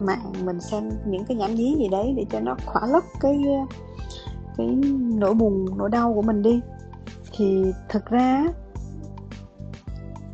mạng 0.00 0.32
mình 0.44 0.60
xem 0.60 0.90
những 1.06 1.24
cái 1.24 1.36
nhảm 1.36 1.54
nhí 1.54 1.76
gì 1.78 1.88
đấy 1.88 2.14
để 2.16 2.26
cho 2.30 2.40
nó 2.40 2.56
khỏa 2.66 2.86
lấp 2.86 3.02
cái 3.20 3.42
ờ, 3.46 3.76
cái 4.56 4.66
nỗi 5.14 5.34
buồn, 5.34 5.66
nỗi 5.76 5.90
đau 5.90 6.12
của 6.14 6.22
mình 6.22 6.42
đi 6.42 6.60
thì 7.32 7.72
thực 7.88 8.06
ra 8.06 8.44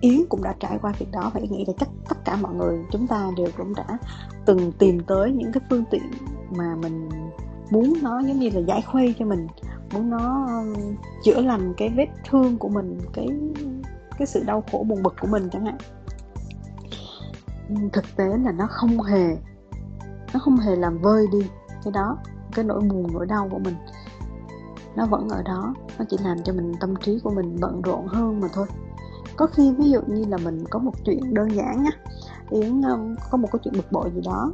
Yến 0.01 0.27
cũng 0.29 0.43
đã 0.43 0.55
trải 0.61 0.79
qua 0.83 0.93
việc 0.99 1.11
đó 1.13 1.31
và 1.35 1.41
nghĩ 1.41 1.65
là 1.67 1.73
chắc 1.79 1.89
tất 2.09 2.17
cả 2.25 2.37
mọi 2.37 2.55
người 2.55 2.79
chúng 2.91 3.07
ta 3.07 3.31
đều 3.37 3.49
cũng 3.57 3.75
đã 3.75 3.99
từng 4.47 4.73
tìm 4.73 5.01
tới 5.07 5.33
những 5.33 5.53
cái 5.53 5.63
phương 5.71 5.85
tiện 5.91 6.11
mà 6.57 6.77
mình 6.83 7.09
muốn 7.71 7.95
nó 8.03 8.21
giống 8.21 8.39
như 8.39 8.51
là 8.51 8.61
giải 8.61 8.83
khuây 8.83 9.15
cho 9.19 9.25
mình, 9.25 9.47
muốn 9.93 10.11
nó 10.11 10.49
chữa 11.25 11.41
lành 11.41 11.75
cái 11.77 11.89
vết 11.89 12.07
thương 12.31 12.59
của 12.59 12.69
mình, 12.69 12.99
cái 13.13 13.29
cái 14.19 14.27
sự 14.27 14.45
đau 14.47 14.65
khổ 14.73 14.85
buồn 14.89 15.03
bực 15.03 15.15
của 15.21 15.27
mình 15.27 15.49
chẳng 15.53 15.67
hạn. 15.67 15.79
Thực 17.93 18.05
tế 18.17 18.25
là 18.25 18.53
nó 18.53 18.67
không 18.71 19.03
hề, 19.03 19.37
nó 20.35 20.41
không 20.41 20.57
hề 20.57 20.77
làm 20.77 20.99
vơi 20.99 21.27
đi 21.33 21.49
cái 21.85 21.93
đó, 21.93 22.19
cái 22.55 22.65
nỗi 22.65 22.81
buồn, 22.81 23.07
nỗi 23.13 23.27
đau 23.27 23.49
của 23.51 23.59
mình. 23.59 23.75
Nó 24.97 25.07
vẫn 25.07 25.29
ở 25.29 25.43
đó 25.43 25.75
nó 25.99 26.05
chỉ 26.11 26.17
làm 26.25 26.37
cho 26.45 26.53
mình 26.53 26.73
tâm 26.81 26.97
trí 26.97 27.19
của 27.23 27.31
mình 27.31 27.57
bận 27.61 27.83
rộn 27.83 28.07
hơn 28.07 28.41
mà 28.41 28.49
thôi. 28.53 28.67
Có 29.37 29.47
khi 29.47 29.73
ví 29.79 29.91
dụ 29.91 30.01
như 30.07 30.25
là 30.29 30.37
mình 30.37 30.65
có 30.71 30.79
một 30.79 30.93
chuyện 31.05 31.35
đơn 31.35 31.49
giản 31.57 31.83
nhá 31.83 31.91
yến 32.51 32.83
um, 32.83 33.17
có 33.31 33.39
một 33.39 33.49
cái 33.53 33.61
chuyện 33.65 33.75
bực 33.75 33.93
bội 33.93 34.11
gì 34.15 34.21
đó 34.25 34.53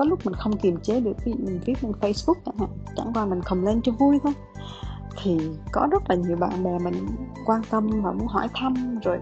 có 0.00 0.04
lúc 0.04 0.26
mình 0.26 0.34
không 0.34 0.56
kiềm 0.56 0.80
chế 0.80 1.00
được 1.00 1.12
ví 1.24 1.32
dụ 1.32 1.44
mình 1.46 1.60
viết 1.64 1.84
lên 1.84 1.92
facebook 2.00 2.34
chẳng 2.46 2.58
hạn 2.58 2.68
chẳng 2.96 3.12
qua 3.14 3.26
mình 3.26 3.42
không 3.42 3.64
lên 3.64 3.82
cho 3.82 3.92
vui 3.92 4.18
thôi. 4.22 4.32
Thì 5.22 5.38
có 5.72 5.88
rất 5.90 6.02
là 6.08 6.16
nhiều 6.16 6.36
bạn 6.36 6.64
bè 6.64 6.78
mình 6.78 7.06
quan 7.46 7.62
tâm 7.70 7.90
và 8.02 8.12
muốn 8.12 8.26
hỏi 8.26 8.48
thăm 8.54 8.98
rồi 9.04 9.18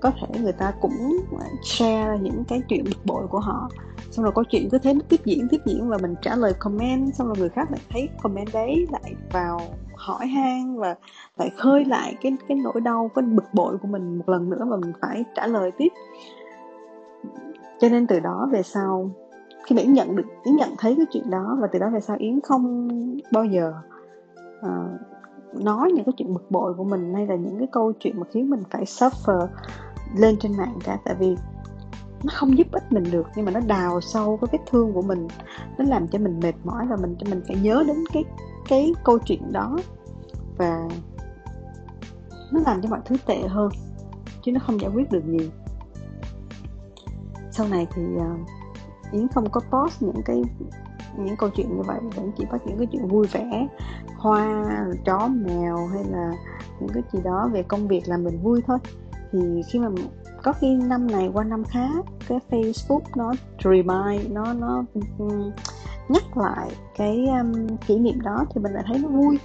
có 0.00 0.10
thể 0.10 0.40
người 0.40 0.52
ta 0.52 0.72
cũng 0.80 1.16
share 1.62 2.18
những 2.22 2.44
cái 2.48 2.62
chuyện 2.68 2.84
bực 2.84 3.06
bội 3.06 3.26
của 3.28 3.40
họ. 3.40 3.68
Xong 4.10 4.22
rồi 4.22 4.32
câu 4.34 4.44
chuyện 4.44 4.68
cứ 4.70 4.78
thế 4.78 4.94
tiếp 5.08 5.20
diễn 5.24 5.48
tiếp 5.48 5.60
diễn 5.64 5.88
và 5.88 5.98
mình 6.02 6.14
trả 6.22 6.36
lời 6.36 6.52
comment 6.52 7.14
xong 7.14 7.26
rồi 7.26 7.36
người 7.38 7.48
khác 7.48 7.70
lại 7.70 7.80
thấy 7.90 8.08
comment 8.22 8.52
đấy 8.52 8.86
lại 8.90 9.14
vào 9.32 9.60
hỏi 10.02 10.26
han 10.26 10.76
và 10.76 10.94
lại 11.36 11.50
khơi 11.58 11.84
lại 11.84 12.16
cái 12.20 12.36
cái 12.48 12.58
nỗi 12.64 12.80
đau 12.80 13.10
cái 13.14 13.22
bực 13.22 13.54
bội 13.54 13.78
của 13.78 13.88
mình 13.88 14.18
một 14.18 14.28
lần 14.28 14.50
nữa 14.50 14.66
và 14.70 14.76
mình 14.76 14.92
phải 15.00 15.24
trả 15.34 15.46
lời 15.46 15.70
tiếp. 15.78 15.92
Cho 17.80 17.88
nên 17.88 18.06
từ 18.06 18.20
đó 18.20 18.48
về 18.52 18.62
sau 18.62 19.10
khi 19.64 19.76
mà 19.76 19.82
yến 19.82 19.92
nhận 19.92 20.16
được 20.16 20.26
yến 20.44 20.56
nhận 20.56 20.68
thấy 20.78 20.94
cái 20.96 21.06
chuyện 21.10 21.30
đó 21.30 21.56
và 21.60 21.66
từ 21.72 21.78
đó 21.78 21.90
về 21.90 22.00
sau 22.00 22.16
yến 22.20 22.40
không 22.40 22.88
bao 23.32 23.44
giờ 23.44 23.72
uh, 24.60 25.64
nói 25.64 25.92
những 25.92 26.04
cái 26.04 26.12
chuyện 26.16 26.34
bực 26.34 26.50
bội 26.50 26.74
của 26.74 26.84
mình 26.84 27.14
hay 27.14 27.26
là 27.26 27.34
những 27.34 27.58
cái 27.58 27.68
câu 27.72 27.92
chuyện 27.92 28.20
mà 28.20 28.26
khiến 28.30 28.50
mình 28.50 28.62
phải 28.70 28.84
suffer 28.84 29.46
lên 30.16 30.36
trên 30.40 30.56
mạng 30.56 30.78
cả. 30.84 30.98
Tại 31.04 31.14
vì 31.18 31.36
nó 32.24 32.32
không 32.34 32.58
giúp 32.58 32.66
ích 32.72 32.92
mình 32.92 33.04
được 33.12 33.26
nhưng 33.36 33.44
mà 33.44 33.52
nó 33.52 33.60
đào 33.66 34.00
sâu 34.00 34.38
cái 34.40 34.48
vết 34.52 34.64
thương 34.70 34.92
của 34.92 35.02
mình 35.02 35.28
nó 35.78 35.84
làm 35.88 36.08
cho 36.08 36.18
mình 36.18 36.40
mệt 36.42 36.54
mỏi 36.64 36.86
và 36.90 36.96
mình 36.96 37.16
cho 37.18 37.30
mình 37.30 37.40
phải 37.46 37.56
nhớ 37.62 37.84
đến 37.86 37.96
cái 38.12 38.24
cái 38.68 38.92
câu 39.04 39.18
chuyện 39.18 39.52
đó 39.52 39.78
và 40.58 40.88
nó 42.52 42.60
làm 42.66 42.82
cho 42.82 42.88
mọi 42.88 43.00
thứ 43.04 43.16
tệ 43.26 43.40
hơn 43.48 43.68
chứ 44.42 44.52
nó 44.52 44.60
không 44.66 44.80
giải 44.80 44.90
quyết 44.94 45.10
được 45.10 45.24
gì 45.26 45.50
sau 47.50 47.68
này 47.68 47.86
thì 47.94 48.02
uh, 48.16 48.48
yến 49.12 49.28
không 49.28 49.50
có 49.50 49.60
post 49.70 50.02
những 50.02 50.22
cái 50.24 50.42
những 51.18 51.36
câu 51.36 51.50
chuyện 51.50 51.76
như 51.76 51.82
vậy 51.82 51.98
vẫn 52.16 52.32
chỉ 52.38 52.44
post 52.44 52.62
những 52.66 52.78
cái 52.78 52.86
chuyện 52.92 53.08
vui 53.08 53.26
vẻ 53.26 53.68
hoa 54.16 54.64
chó 55.04 55.28
mèo 55.28 55.86
hay 55.86 56.04
là 56.04 56.32
những 56.80 56.90
cái 56.94 57.02
gì 57.12 57.20
đó 57.24 57.50
về 57.52 57.62
công 57.62 57.88
việc 57.88 58.02
làm 58.06 58.24
mình 58.24 58.42
vui 58.42 58.62
thôi. 58.66 58.78
Thì 59.32 59.62
khi 59.68 59.78
mà 59.78 59.88
có 60.42 60.52
khi 60.52 60.76
năm 60.76 61.06
này 61.06 61.30
qua 61.32 61.44
năm 61.44 61.64
khác 61.64 62.04
cái 62.28 62.38
Facebook 62.50 63.00
nó 63.16 63.32
remind 63.64 64.32
nó 64.32 64.52
nó 64.52 64.84
ừ, 65.18 65.50
nhắc 66.12 66.36
lại 66.36 66.70
cái 66.96 67.26
um, 67.26 67.76
kỷ 67.86 67.98
niệm 67.98 68.20
đó 68.20 68.44
thì 68.54 68.60
mình 68.60 68.72
lại 68.72 68.84
thấy 68.86 68.98
nó 68.98 69.08
vui. 69.08 69.38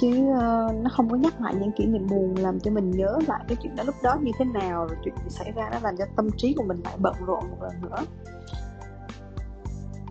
Chứ 0.00 0.08
uh, 0.08 0.82
nó 0.82 0.90
không 0.92 1.10
có 1.10 1.16
nhắc 1.16 1.40
lại 1.40 1.54
những 1.60 1.72
kỷ 1.72 1.86
niệm 1.86 2.06
buồn 2.10 2.34
làm 2.34 2.60
cho 2.60 2.70
mình 2.70 2.90
nhớ 2.90 3.18
lại 3.26 3.44
cái 3.48 3.56
chuyện 3.62 3.76
đó 3.76 3.84
lúc 3.84 3.94
đó 4.02 4.16
như 4.22 4.32
thế 4.38 4.44
nào 4.44 4.86
rồi 4.86 4.96
chuyện 5.04 5.14
gì 5.24 5.30
xảy 5.30 5.52
ra 5.52 5.68
nó 5.72 5.78
làm 5.82 5.96
cho 5.96 6.04
tâm 6.16 6.30
trí 6.36 6.54
của 6.54 6.64
mình 6.64 6.80
lại 6.84 6.96
bận 6.98 7.14
rộn 7.26 7.44
một 7.50 7.56
lần 7.62 7.72
nữa. 7.82 8.04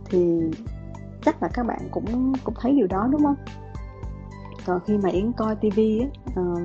Thì 0.09 0.41
chắc 1.25 1.43
là 1.43 1.49
các 1.53 1.63
bạn 1.63 1.79
cũng 1.91 2.33
cũng 2.43 2.55
thấy 2.59 2.71
điều 2.71 2.87
đó 2.87 3.07
đúng 3.11 3.23
không? 3.23 3.35
Còn 4.65 4.79
khi 4.85 4.97
mà 4.97 5.09
yến 5.09 5.31
coi 5.31 5.55
tivi 5.55 5.99
á 5.99 6.07
uh, 6.41 6.59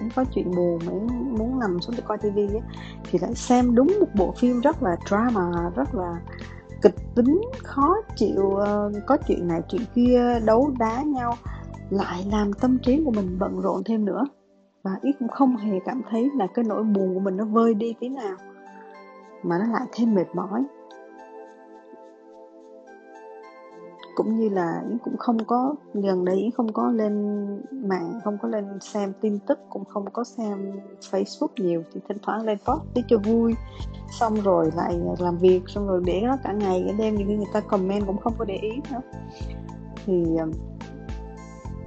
yến 0.00 0.10
có 0.16 0.24
chuyện 0.34 0.50
buồn 0.56 0.78
mà 0.86 0.92
yến 0.92 1.06
muốn 1.38 1.58
nằm 1.58 1.80
xuống 1.80 1.96
để 1.96 2.02
coi 2.06 2.18
tivi 2.18 2.46
á 2.46 2.66
thì 3.10 3.18
lại 3.18 3.34
xem 3.34 3.74
đúng 3.74 3.96
một 4.00 4.08
bộ 4.14 4.34
phim 4.38 4.60
rất 4.60 4.82
là 4.82 4.96
drama 5.08 5.70
rất 5.76 5.94
là 5.94 6.20
kịch 6.82 6.94
tính, 7.14 7.40
khó 7.62 7.96
chịu 8.16 8.50
ờ, 8.50 8.92
có 9.06 9.16
chuyện 9.28 9.48
này 9.48 9.60
chuyện 9.68 9.82
kia, 9.94 10.40
đấu 10.44 10.72
đá 10.78 11.02
nhau, 11.02 11.34
lại 11.90 12.24
làm 12.32 12.52
tâm 12.52 12.78
trí 12.78 13.02
của 13.04 13.10
mình 13.10 13.36
bận 13.38 13.60
rộn 13.60 13.82
thêm 13.84 14.04
nữa. 14.04 14.24
Và 14.82 14.90
ít 15.02 15.12
cũng 15.18 15.28
không 15.28 15.56
hề 15.56 15.78
cảm 15.84 16.02
thấy 16.10 16.30
là 16.36 16.46
cái 16.54 16.64
nỗi 16.68 16.82
buồn 16.82 17.14
của 17.14 17.20
mình 17.20 17.36
nó 17.36 17.44
vơi 17.44 17.74
đi 17.74 17.94
tí 18.00 18.08
nào, 18.08 18.36
mà 19.42 19.58
nó 19.58 19.72
lại 19.72 19.86
thêm 19.92 20.14
mệt 20.14 20.26
mỏi. 20.34 20.64
Cũng 24.14 24.38
như 24.38 24.48
là 24.48 24.82
Yến 24.88 24.98
cũng 24.98 25.16
không 25.16 25.44
có, 25.44 25.74
gần 25.94 26.24
đây 26.24 26.36
Yến 26.36 26.50
không 26.50 26.72
có 26.72 26.90
lên 26.90 27.46
mạng, 27.70 28.20
không 28.24 28.38
có 28.42 28.48
lên 28.48 28.64
xem 28.80 29.12
tin 29.20 29.38
tức, 29.38 29.58
cũng 29.70 29.84
không 29.84 30.04
có 30.12 30.24
xem 30.24 30.72
Facebook 31.10 31.48
nhiều 31.56 31.82
thì 31.92 32.00
thỉnh 32.08 32.18
thoảng 32.22 32.44
lên 32.44 32.58
post 32.58 32.82
để 32.94 33.02
cho 33.08 33.18
vui. 33.18 33.54
Xong 34.10 34.34
rồi 34.34 34.70
lại 34.76 35.00
làm 35.18 35.36
việc, 35.38 35.62
xong 35.66 35.86
rồi 35.86 36.02
để 36.06 36.20
nó 36.24 36.36
cả 36.44 36.52
ngày, 36.52 36.84
cả 36.86 36.92
đêm 36.98 37.14
như 37.14 37.24
người 37.24 37.46
ta 37.52 37.60
comment 37.60 38.06
cũng 38.06 38.18
không 38.18 38.34
có 38.38 38.44
để 38.44 38.56
ý 38.56 38.70
nữa. 38.90 39.00
Thì 40.06 40.36
ờ, 40.36 40.46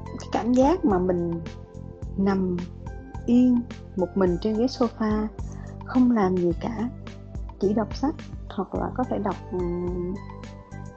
cái 0.05 0.29
cảm 0.31 0.53
giác 0.53 0.85
mà 0.85 0.99
mình 0.99 1.31
nằm 2.17 2.57
yên 3.25 3.59
một 3.95 4.09
mình 4.15 4.37
trên 4.41 4.57
ghế 4.57 4.65
sofa, 4.65 5.27
không 5.85 6.11
làm 6.11 6.37
gì 6.37 6.51
cả, 6.61 6.89
chỉ 7.59 7.73
đọc 7.73 7.95
sách 7.95 8.15
hoặc 8.49 8.75
là 8.75 8.91
có 8.97 9.03
thể 9.03 9.17
đọc 9.17 9.35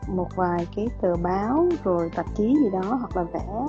một 0.09 0.29
vài 0.37 0.67
cái 0.77 0.89
tờ 1.01 1.17
báo 1.17 1.69
rồi 1.85 2.11
tạp 2.15 2.27
chí 2.37 2.57
gì 2.63 2.71
đó 2.73 2.95
hoặc 2.95 3.17
là 3.17 3.23
vẽ 3.23 3.67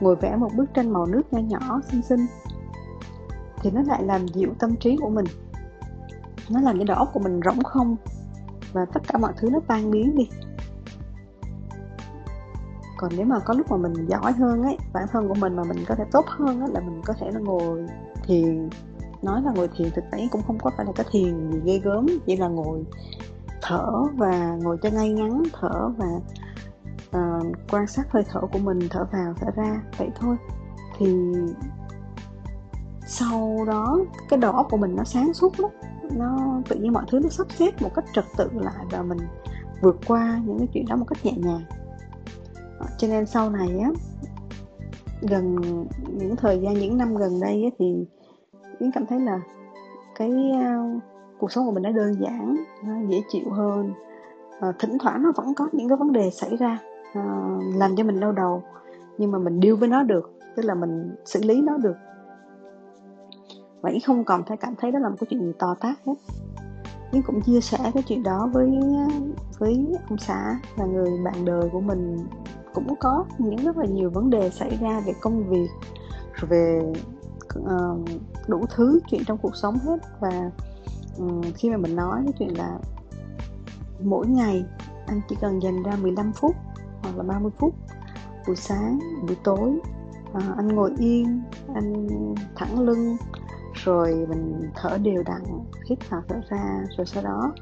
ngồi 0.00 0.16
vẽ 0.16 0.36
một 0.36 0.50
bức 0.56 0.74
tranh 0.74 0.92
màu 0.92 1.06
nước 1.06 1.32
nhỏ 1.32 1.40
nhỏ 1.40 1.80
xinh 1.90 2.02
xinh 2.02 2.26
thì 3.62 3.70
nó 3.70 3.82
lại 3.82 4.02
làm 4.02 4.28
dịu 4.28 4.54
tâm 4.58 4.76
trí 4.76 4.96
của 4.96 5.08
mình. 5.08 5.26
Nó 6.50 6.60
làm 6.60 6.78
cho 6.78 6.84
đầu 6.84 6.96
óc 6.96 7.10
của 7.12 7.20
mình 7.20 7.40
rỗng 7.44 7.64
không 7.64 7.96
và 8.72 8.84
tất 8.84 9.00
cả 9.08 9.18
mọi 9.18 9.32
thứ 9.36 9.50
nó 9.50 9.60
tan 9.66 9.90
biến 9.90 10.16
đi. 10.16 10.28
Còn 12.96 13.12
nếu 13.16 13.26
mà 13.26 13.38
có 13.38 13.54
lúc 13.54 13.70
mà 13.70 13.76
mình 13.76 14.06
giỏi 14.08 14.32
hơn 14.32 14.62
ấy 14.62 14.78
bản 14.92 15.04
thân 15.12 15.28
của 15.28 15.34
mình 15.34 15.56
mà 15.56 15.62
mình 15.64 15.84
có 15.88 15.94
thể 15.94 16.04
tốt 16.12 16.24
hơn 16.26 16.60
ấy, 16.60 16.70
là 16.72 16.80
mình 16.80 17.02
có 17.04 17.14
thể 17.20 17.30
là 17.30 17.40
ngồi 17.40 17.86
thiền. 18.26 18.68
Nói 19.22 19.42
là 19.42 19.52
ngồi 19.54 19.68
thiền 19.76 19.90
thực 19.90 20.04
tế 20.12 20.28
cũng 20.30 20.42
không 20.42 20.58
có 20.58 20.70
phải 20.76 20.86
là 20.86 20.92
cái 20.92 21.06
thiền 21.10 21.50
gì 21.50 21.60
ghê 21.64 21.78
gớm 21.78 22.06
chỉ 22.26 22.36
là 22.36 22.48
ngồi 22.48 22.84
thở 23.62 23.86
và 24.16 24.56
ngồi 24.62 24.78
cho 24.82 24.90
ngay 24.90 25.12
ngắn 25.12 25.42
thở 25.52 25.88
và 25.96 26.06
uh, 27.18 27.46
quan 27.70 27.86
sát 27.86 28.06
hơi 28.10 28.22
thở 28.32 28.40
của 28.40 28.58
mình 28.58 28.78
thở 28.90 29.06
vào 29.12 29.34
thở 29.40 29.50
ra 29.56 29.82
vậy 29.98 30.08
thôi. 30.20 30.36
Thì 30.98 31.16
sau 33.06 33.64
đó 33.66 33.98
cái 34.28 34.38
đầu 34.38 34.52
óc 34.52 34.66
của 34.70 34.76
mình 34.76 34.96
nó 34.96 35.04
sáng 35.04 35.34
suốt 35.34 35.60
lắm. 35.60 35.70
Nó 36.16 36.60
tự 36.68 36.76
nhiên 36.76 36.92
mọi 36.92 37.04
thứ 37.08 37.20
nó 37.20 37.28
sắp 37.28 37.46
xếp 37.50 37.82
một 37.82 37.90
cách 37.94 38.04
trật 38.14 38.24
tự 38.36 38.50
lại 38.52 38.84
và 38.90 39.02
mình 39.02 39.18
vượt 39.80 39.96
qua 40.06 40.40
những 40.46 40.58
cái 40.58 40.68
chuyện 40.72 40.86
đó 40.88 40.96
một 40.96 41.04
cách 41.08 41.24
nhẹ 41.24 41.32
nhàng. 41.36 41.62
Ờ, 42.78 42.86
cho 42.98 43.08
nên 43.08 43.26
sau 43.26 43.50
này 43.50 43.78
á 43.78 43.90
gần 45.20 45.56
những 46.08 46.36
thời 46.36 46.60
gian 46.60 46.74
những 46.74 46.98
năm 46.98 47.16
gần 47.16 47.40
đây 47.40 47.64
á, 47.64 47.70
thì 47.78 48.06
yến 48.78 48.90
cảm 48.92 49.06
thấy 49.06 49.20
là 49.20 49.40
cái 50.14 50.30
uh, 50.30 51.02
cuộc 51.38 51.52
sống 51.52 51.66
của 51.66 51.72
mình 51.72 51.82
nó 51.82 51.90
đơn 51.90 52.14
giản 52.20 52.56
nó 52.84 52.94
dễ 53.08 53.22
chịu 53.28 53.50
hơn. 53.50 53.92
À, 54.60 54.72
thỉnh 54.78 54.98
thoảng 54.98 55.22
nó 55.22 55.32
vẫn 55.36 55.54
có 55.54 55.68
những 55.72 55.88
cái 55.88 55.96
vấn 55.96 56.12
đề 56.12 56.30
xảy 56.30 56.56
ra 56.56 56.78
à, 57.14 57.22
làm 57.74 57.96
cho 57.96 58.04
mình 58.04 58.20
đau 58.20 58.32
đầu 58.32 58.62
nhưng 59.18 59.30
mà 59.30 59.38
mình 59.38 59.60
điêu 59.60 59.76
với 59.76 59.88
nó 59.88 60.02
được 60.02 60.32
tức 60.56 60.64
là 60.64 60.74
mình 60.74 61.14
xử 61.24 61.40
lý 61.42 61.60
nó 61.62 61.76
được. 61.76 61.96
Vậy 63.80 64.00
không 64.06 64.24
còn 64.24 64.42
phải 64.44 64.56
cảm 64.56 64.74
thấy 64.76 64.92
đó 64.92 64.98
là 64.98 65.08
một 65.08 65.16
cái 65.20 65.26
chuyện 65.30 65.40
gì 65.40 65.52
to 65.58 65.74
tát 65.80 65.96
hết. 66.06 66.14
Nhưng 67.12 67.22
cũng 67.22 67.40
chia 67.40 67.60
sẻ 67.60 67.78
cái 67.94 68.02
chuyện 68.06 68.22
đó 68.22 68.50
với 68.52 68.70
với 69.58 69.86
ông 70.08 70.18
xã 70.18 70.60
là 70.76 70.86
người 70.86 71.10
bạn 71.24 71.44
đời 71.44 71.68
của 71.72 71.80
mình. 71.80 72.16
Cũng 72.74 72.94
có 73.00 73.24
những 73.38 73.56
rất 73.56 73.76
là 73.76 73.86
nhiều 73.86 74.10
vấn 74.10 74.30
đề 74.30 74.50
xảy 74.50 74.78
ra 74.80 75.00
về 75.06 75.12
công 75.20 75.48
việc 75.48 75.68
về 76.48 76.92
uh, 77.58 78.08
đủ 78.48 78.64
thứ 78.76 79.00
chuyện 79.10 79.22
trong 79.26 79.38
cuộc 79.38 79.56
sống 79.56 79.78
hết. 79.78 79.98
Và 80.20 80.50
Ừ, 81.18 81.24
khi 81.54 81.70
mà 81.70 81.76
mình 81.76 81.96
nói 81.96 82.22
cái 82.24 82.32
chuyện 82.38 82.58
là 82.58 82.78
mỗi 84.02 84.26
ngày 84.26 84.64
anh 85.06 85.20
chỉ 85.28 85.36
cần 85.40 85.62
dành 85.62 85.82
ra 85.82 85.96
15 85.96 86.32
phút 86.32 86.56
hoặc 87.02 87.16
là 87.16 87.22
30 87.22 87.52
phút 87.58 87.74
buổi 88.46 88.56
sáng 88.56 88.98
buổi 89.26 89.36
tối 89.44 89.78
à, 90.34 90.54
anh 90.56 90.68
ngồi 90.68 90.90
yên 90.98 91.42
anh 91.74 92.06
thẳng 92.56 92.80
lưng 92.80 93.16
rồi 93.74 94.26
mình 94.28 94.70
thở 94.74 94.98
đều 94.98 95.22
đặn 95.26 95.42
hít 95.90 96.10
vào 96.10 96.22
thở 96.28 96.40
ra 96.50 96.84
rồi 96.96 97.06
sau 97.06 97.22
đó 97.22 97.52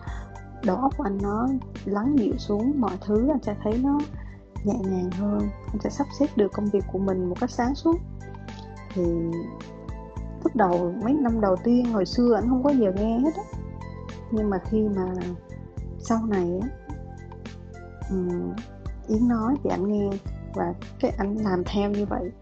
đầu 0.65 0.77
óc 0.77 0.93
của 0.97 1.05
anh 1.05 1.19
nó 1.23 1.49
lắng 1.85 2.19
dịu 2.19 2.35
xuống 2.39 2.81
mọi 2.81 2.99
thứ 3.07 3.29
anh 3.29 3.43
sẽ 3.43 3.57
thấy 3.63 3.79
nó 3.83 3.99
nhẹ 4.65 4.79
nhàng 4.85 5.11
hơn 5.11 5.49
anh 5.73 5.81
sẽ 5.81 5.91
sắp 5.91 6.07
xếp 6.19 6.27
được 6.37 6.53
công 6.53 6.67
việc 6.67 6.85
của 6.93 6.99
mình 6.99 7.29
một 7.29 7.37
cách 7.41 7.51
sáng 7.51 7.75
suốt. 7.75 7.97
Thì 8.95 9.03
lúc 10.47 10.57
đầu 10.57 10.95
mấy 11.03 11.13
năm 11.13 11.41
đầu 11.41 11.57
tiên 11.65 11.85
hồi 11.93 12.07
xưa 12.07 12.35
anh 12.35 12.49
không 12.49 12.63
có 12.63 12.71
giờ 12.71 12.93
nghe 12.97 13.19
hết 13.19 13.35
á. 13.37 13.43
Nhưng 14.31 14.51
mà 14.51 14.59
khi 14.71 14.89
mà 14.97 15.15
sau 15.99 16.27
này 16.27 16.61
á 16.63 16.69
um, 18.11 18.53
yến 19.09 19.29
nói 19.29 19.55
thì 19.65 19.71
anh 19.71 19.93
nghe 19.93 20.11
và 20.55 20.75
cái 21.01 21.13
anh 21.19 21.35
làm 21.37 21.63
theo 21.65 21.91
như 21.91 22.07
vậy. 22.07 22.33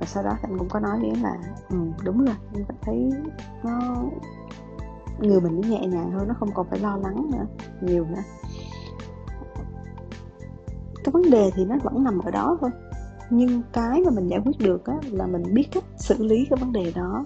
Và 0.00 0.06
sau 0.06 0.22
đó 0.22 0.30
anh 0.42 0.58
cũng 0.58 0.68
có 0.68 0.80
nói 0.80 0.98
yến 1.02 1.14
là 1.14 1.36
ừ, 1.70 1.76
đúng 2.04 2.24
rồi 2.24 2.36
anh 2.54 2.64
cảm 2.68 2.76
thấy 2.82 3.10
nó 3.64 3.78
người 5.18 5.40
mình 5.40 5.60
nó 5.60 5.68
nhẹ 5.68 5.86
nhàng 5.86 6.10
hơn 6.10 6.28
nó 6.28 6.34
không 6.34 6.50
còn 6.54 6.66
phải 6.70 6.78
lo 6.78 6.96
lắng 6.96 7.30
nữa 7.32 7.46
nhiều 7.80 8.04
nữa. 8.04 8.22
Cái 11.04 11.12
vấn 11.12 11.30
đề 11.30 11.50
thì 11.54 11.64
nó 11.64 11.76
vẫn 11.82 12.04
nằm 12.04 12.18
ở 12.18 12.30
đó 12.30 12.56
thôi 12.60 12.70
nhưng 13.34 13.62
cái 13.72 14.02
mà 14.04 14.10
mình 14.10 14.28
giải 14.28 14.40
quyết 14.44 14.58
được 14.58 14.86
á, 14.86 14.94
là 15.10 15.26
mình 15.26 15.42
biết 15.54 15.64
cách 15.72 15.84
xử 15.96 16.24
lý 16.24 16.46
cái 16.50 16.56
vấn 16.60 16.72
đề 16.72 16.92
đó. 16.94 17.24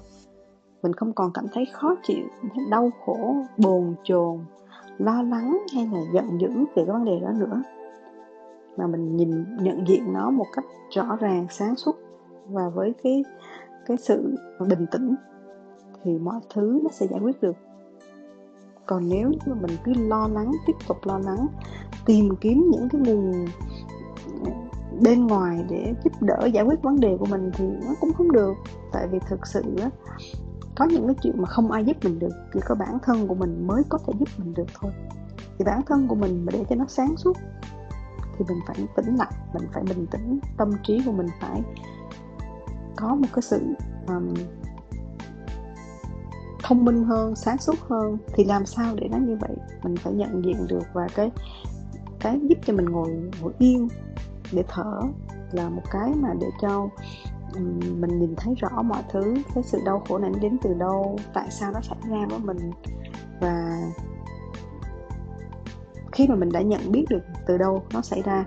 Mình 0.82 0.92
không 0.92 1.12
còn 1.12 1.30
cảm 1.34 1.44
thấy 1.52 1.66
khó 1.72 1.94
chịu 2.02 2.24
thấy 2.54 2.64
đau 2.70 2.90
khổ 3.04 3.36
bồn 3.56 3.94
chồn 4.04 4.38
lo 4.98 5.22
lắng 5.22 5.58
hay 5.74 5.86
là 5.92 6.00
giận 6.12 6.40
dữ 6.40 6.48
về 6.48 6.64
cái 6.74 6.84
vấn 6.84 7.04
đề 7.04 7.20
đó 7.20 7.28
nữa. 7.38 7.62
Mà 8.76 8.86
mình 8.86 9.16
nhìn 9.16 9.44
nhận 9.60 9.88
diện 9.88 10.12
nó 10.12 10.30
một 10.30 10.46
cách 10.52 10.64
rõ 10.94 11.16
ràng 11.20 11.46
sáng 11.50 11.76
suốt 11.76 11.96
và 12.48 12.68
với 12.68 12.94
cái 13.02 13.24
cái 13.86 13.96
sự 13.96 14.34
bình 14.68 14.86
tĩnh 14.90 15.14
thì 16.04 16.18
mọi 16.18 16.40
thứ 16.54 16.80
nó 16.82 16.90
sẽ 16.92 17.06
giải 17.10 17.20
quyết 17.22 17.42
được. 17.42 17.56
Còn 18.86 19.08
nếu 19.08 19.32
mà 19.46 19.54
mình 19.54 19.76
cứ 19.84 19.92
lo 19.94 20.28
lắng 20.28 20.52
tiếp 20.66 20.72
tục 20.88 20.96
lo 21.04 21.18
lắng 21.18 21.46
tìm 22.06 22.36
kiếm 22.40 22.70
những 22.70 22.88
cái 22.88 23.00
nguồn 23.00 23.46
bên 25.02 25.26
ngoài 25.26 25.64
để 25.70 25.94
giúp 26.04 26.12
đỡ 26.22 26.46
giải 26.46 26.64
quyết 26.64 26.82
vấn 26.82 27.00
đề 27.00 27.16
của 27.18 27.26
mình 27.26 27.50
thì 27.54 27.64
nó 27.64 27.94
cũng 28.00 28.12
không 28.12 28.32
được. 28.32 28.54
Tại 28.92 29.08
vì 29.08 29.18
thực 29.28 29.46
sự 29.46 29.62
có 30.76 30.84
những 30.84 31.06
cái 31.06 31.16
chuyện 31.22 31.42
mà 31.42 31.48
không 31.48 31.70
ai 31.70 31.84
giúp 31.84 31.96
mình 32.04 32.18
được 32.18 32.32
chỉ 32.54 32.60
có 32.66 32.74
bản 32.74 32.98
thân 33.02 33.28
của 33.28 33.34
mình 33.34 33.66
mới 33.66 33.82
có 33.88 33.98
thể 34.06 34.12
giúp 34.18 34.28
mình 34.38 34.54
được 34.54 34.66
thôi. 34.80 34.92
Thì 35.58 35.64
bản 35.64 35.80
thân 35.86 36.08
của 36.08 36.14
mình 36.14 36.44
mà 36.44 36.52
để 36.52 36.64
cho 36.68 36.76
nó 36.76 36.84
sáng 36.88 37.16
suốt 37.16 37.36
thì 38.38 38.44
mình 38.48 38.58
phải 38.66 38.76
tĩnh 38.96 39.16
lặng 39.16 39.32
mình 39.54 39.68
phải 39.72 39.82
bình 39.82 40.06
tĩnh 40.06 40.38
tâm 40.56 40.70
trí 40.82 41.02
của 41.06 41.12
mình 41.12 41.26
phải 41.40 41.62
có 42.96 43.14
một 43.14 43.26
cái 43.32 43.42
sự 43.42 43.60
um, 44.06 44.34
thông 46.62 46.84
minh 46.84 47.04
hơn 47.04 47.36
sáng 47.36 47.58
suốt 47.58 47.76
hơn. 47.80 48.18
Thì 48.34 48.44
làm 48.44 48.66
sao 48.66 48.94
để 48.96 49.08
nó 49.08 49.18
như 49.18 49.36
vậy? 49.40 49.56
Mình 49.82 49.96
phải 49.96 50.12
nhận 50.12 50.44
diện 50.44 50.66
được 50.68 50.84
và 50.92 51.08
cái 51.14 51.30
cái 52.20 52.40
giúp 52.42 52.58
cho 52.66 52.72
mình 52.72 52.84
ngồi 52.84 53.30
ngồi 53.40 53.52
yên 53.58 53.88
để 54.52 54.64
thở 54.68 55.00
là 55.52 55.68
một 55.68 55.82
cái 55.90 56.12
mà 56.16 56.28
để 56.40 56.46
cho 56.60 56.88
mình 57.98 58.18
nhìn 58.18 58.34
thấy 58.36 58.54
rõ 58.54 58.82
mọi 58.82 59.02
thứ. 59.12 59.34
Cái 59.54 59.64
sự 59.64 59.80
đau 59.84 60.02
khổ 60.08 60.18
này 60.18 60.30
đến 60.40 60.58
từ 60.62 60.74
đâu? 60.74 61.18
Tại 61.34 61.50
sao 61.50 61.72
nó 61.72 61.80
xảy 61.80 61.98
ra 62.10 62.26
với 62.30 62.38
mình? 62.38 62.70
Và 63.40 63.78
khi 66.12 66.28
mà 66.28 66.34
mình 66.34 66.52
đã 66.52 66.60
nhận 66.60 66.92
biết 66.92 67.04
được 67.10 67.22
từ 67.46 67.58
đâu 67.58 67.82
nó 67.94 68.00
xảy 68.02 68.22
ra 68.22 68.44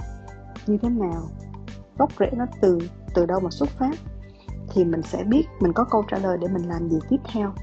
như 0.68 0.78
thế 0.82 0.90
nào 0.90 1.22
gốc 1.98 2.10
rễ 2.20 2.30
nó 2.34 2.46
từ 2.62 2.80
từ 3.14 3.26
đâu 3.26 3.40
mà 3.40 3.50
xuất 3.50 3.70
phát 3.70 3.96
thì 4.74 4.86
mình 4.86 5.02
sẽ 5.04 5.24
biết 5.24 5.44
mình 5.60 5.74
có 5.74 5.84
câu 5.84 6.04
trả 6.08 6.18
lời 6.18 6.38
để 6.42 6.48
mình 6.48 6.70
làm 6.70 6.90
gì 6.90 6.98
tiếp 7.10 7.18
theo. 7.34 7.54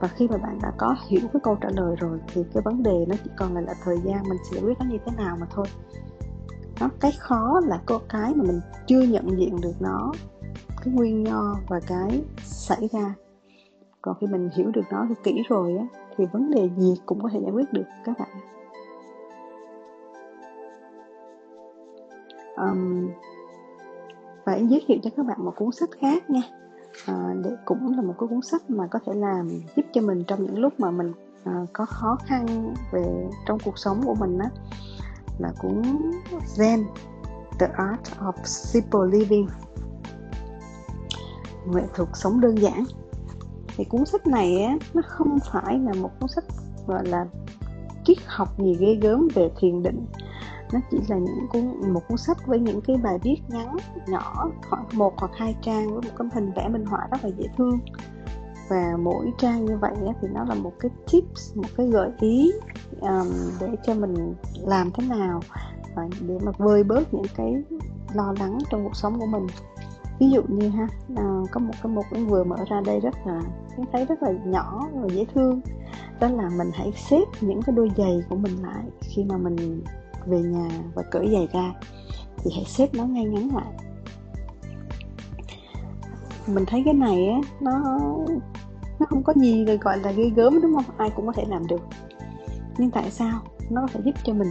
Và 0.00 0.08
khi 0.08 0.28
mà 0.28 0.36
bạn 0.36 0.58
đã 0.62 0.72
có 0.78 0.96
hiểu 1.08 1.20
cái 1.32 1.40
câu 1.44 1.56
trả 1.60 1.68
lời 1.76 1.96
rồi 2.00 2.20
thì 2.34 2.42
cái 2.54 2.62
vấn 2.62 2.82
đề 2.82 3.04
nó 3.08 3.16
chỉ 3.24 3.30
còn 3.36 3.54
là, 3.54 3.60
là 3.60 3.74
thời 3.84 3.96
gian 4.04 4.22
mình 4.28 4.38
sẽ 4.44 4.56
giải 4.56 4.64
quyết 4.64 4.78
nó 4.78 4.84
như 4.84 4.98
thế 5.06 5.12
nào 5.16 5.36
mà 5.40 5.46
thôi 5.50 5.66
nó 6.80 6.88
cái 7.00 7.12
khó 7.18 7.60
là 7.66 7.80
có 7.86 8.00
cái 8.08 8.34
mà 8.34 8.44
mình 8.44 8.60
chưa 8.86 9.00
nhận 9.00 9.38
diện 9.38 9.60
được 9.60 9.74
nó 9.80 10.12
cái 10.84 10.94
nguyên 10.94 11.24
nho 11.24 11.56
và 11.68 11.80
cái 11.86 12.22
xảy 12.42 12.88
ra. 12.92 13.14
Còn 14.02 14.16
khi 14.20 14.26
mình 14.26 14.48
hiểu 14.56 14.70
được 14.70 14.84
nó 14.90 15.06
thì 15.08 15.14
kỹ 15.22 15.42
rồi 15.48 15.76
á 15.76 15.86
thì 16.16 16.26
vấn 16.32 16.50
đề 16.50 16.70
gì 16.78 16.94
cũng 17.06 17.22
có 17.22 17.28
thể 17.32 17.40
giải 17.42 17.50
quyết 17.50 17.72
được 17.72 17.86
các 18.04 18.18
bạn. 18.18 18.28
Um, 22.56 23.10
và 24.44 24.52
em 24.52 24.68
giới 24.68 24.84
thiệu 24.86 24.98
cho 25.02 25.10
các 25.16 25.26
bạn 25.26 25.44
một 25.44 25.52
cuốn 25.56 25.72
sách 25.72 25.90
khác 26.00 26.30
nha. 26.30 26.42
À, 27.06 27.34
để 27.44 27.50
cũng 27.64 27.96
là 27.96 28.02
một 28.02 28.14
cái 28.20 28.28
cuốn 28.28 28.42
sách 28.42 28.70
mà 28.70 28.86
có 28.86 28.98
thể 29.06 29.14
làm 29.14 29.48
giúp 29.76 29.86
cho 29.92 30.00
mình 30.00 30.24
trong 30.26 30.46
những 30.46 30.58
lúc 30.58 30.80
mà 30.80 30.90
mình 30.90 31.12
à, 31.44 31.66
có 31.72 31.84
khó 31.84 32.18
khăn 32.26 32.74
về 32.92 33.28
trong 33.46 33.58
cuộc 33.64 33.78
sống 33.78 34.00
của 34.04 34.14
mình 34.14 34.38
á 34.38 34.50
là 35.40 35.52
cuốn 35.60 35.82
Zen, 36.56 36.84
The 37.58 37.66
Art 37.66 38.00
of 38.18 38.32
Simple 38.44 39.00
Living. 39.10 39.46
Nghệ 41.66 41.82
thuật 41.94 42.08
sống 42.14 42.40
đơn 42.40 42.58
giản. 42.58 42.84
Thì 43.76 43.84
cuốn 43.84 44.04
sách 44.04 44.26
này 44.26 44.62
á, 44.62 44.76
nó 44.94 45.02
không 45.06 45.38
phải 45.52 45.78
là 45.78 45.92
một 45.92 46.10
cuốn 46.20 46.28
sách, 46.28 46.44
gọi 46.86 47.06
là, 47.06 47.26
triết 48.04 48.18
học 48.26 48.58
gì 48.58 48.76
ghê 48.80 48.94
gớm 48.94 49.28
về 49.34 49.50
thiền 49.56 49.82
định. 49.82 50.06
Nó 50.72 50.80
chỉ 50.90 50.98
là 51.08 51.16
những 51.16 51.46
cuốn, 51.52 51.92
một 51.92 52.00
cuốn 52.08 52.18
sách 52.18 52.46
với 52.46 52.58
những 52.58 52.80
cái 52.80 52.96
bài 52.96 53.18
viết 53.22 53.36
ngắn, 53.48 53.76
nhỏ, 54.06 54.50
khoảng 54.68 54.86
một 54.92 55.14
hoặc 55.16 55.30
hai 55.34 55.56
trang 55.62 55.86
với 55.86 56.02
một 56.02 56.16
cái 56.18 56.28
hình 56.34 56.52
vẽ 56.56 56.68
minh 56.68 56.84
họa 56.84 57.08
rất 57.10 57.24
là 57.24 57.30
dễ 57.38 57.44
thương 57.56 57.80
và 58.70 58.96
mỗi 59.02 59.32
trang 59.38 59.64
như 59.64 59.76
vậy 59.76 59.92
thì 60.20 60.28
nó 60.34 60.44
là 60.44 60.54
một 60.54 60.72
cái 60.80 60.90
tips 61.12 61.56
một 61.56 61.68
cái 61.76 61.86
gợi 61.86 62.10
ý 62.20 62.52
um, 63.00 63.28
để 63.60 63.68
cho 63.86 63.94
mình 63.94 64.34
làm 64.54 64.90
thế 64.90 65.06
nào 65.08 65.40
ờ, 65.94 66.02
để 66.20 66.38
mà 66.42 66.52
vơi 66.58 66.84
bớt 66.84 67.14
những 67.14 67.26
cái 67.36 67.54
lo 68.14 68.34
lắng 68.38 68.58
trong 68.70 68.84
cuộc 68.84 68.96
sống 68.96 69.20
của 69.20 69.26
mình. 69.26 69.46
Ví 70.18 70.30
dụ 70.30 70.42
như 70.48 70.68
ha 70.68 70.88
à, 71.16 71.24
có 71.52 71.60
một 71.60 71.74
cái 71.82 71.92
mục 71.92 72.04
cũng 72.10 72.28
vừa 72.28 72.44
mở 72.44 72.56
ra 72.68 72.80
đây 72.86 73.00
rất 73.00 73.14
là 73.26 73.42
em 73.76 73.86
thấy 73.92 74.04
rất 74.04 74.22
là 74.22 74.30
nhỏ 74.44 74.88
và 74.94 75.08
dễ 75.14 75.24
thương. 75.34 75.60
Đó 76.20 76.28
là 76.28 76.50
mình 76.58 76.70
hãy 76.74 76.92
xếp 76.96 77.24
những 77.40 77.62
cái 77.62 77.76
đôi 77.76 77.90
giày 77.96 78.22
của 78.28 78.36
mình 78.36 78.62
lại 78.62 78.84
khi 79.00 79.24
mà 79.24 79.36
mình 79.36 79.82
về 80.26 80.40
nhà 80.42 80.68
và 80.94 81.02
cởi 81.02 81.30
giày 81.32 81.48
ra 81.52 81.74
thì 82.36 82.50
hãy 82.54 82.64
xếp 82.64 82.94
nó 82.94 83.04
ngay 83.04 83.24
ngắn 83.24 83.50
lại. 83.54 83.72
Mình 86.46 86.64
thấy 86.66 86.82
cái 86.84 86.94
này 86.94 87.26
á 87.26 87.40
nó 87.60 88.00
nó 89.00 89.06
không 89.06 89.22
có 89.22 89.32
gì 89.36 89.64
gọi 89.80 89.98
là 89.98 90.12
ghê 90.12 90.30
gớm 90.36 90.60
đúng 90.60 90.74
không? 90.74 90.94
Ai 90.96 91.10
cũng 91.16 91.26
có 91.26 91.32
thể 91.32 91.44
làm 91.48 91.66
được. 91.66 91.82
Nhưng 92.78 92.90
tại 92.90 93.10
sao 93.10 93.40
nó 93.70 93.80
có 93.80 93.86
thể 93.92 94.00
giúp 94.04 94.14
cho 94.24 94.32
mình? 94.32 94.50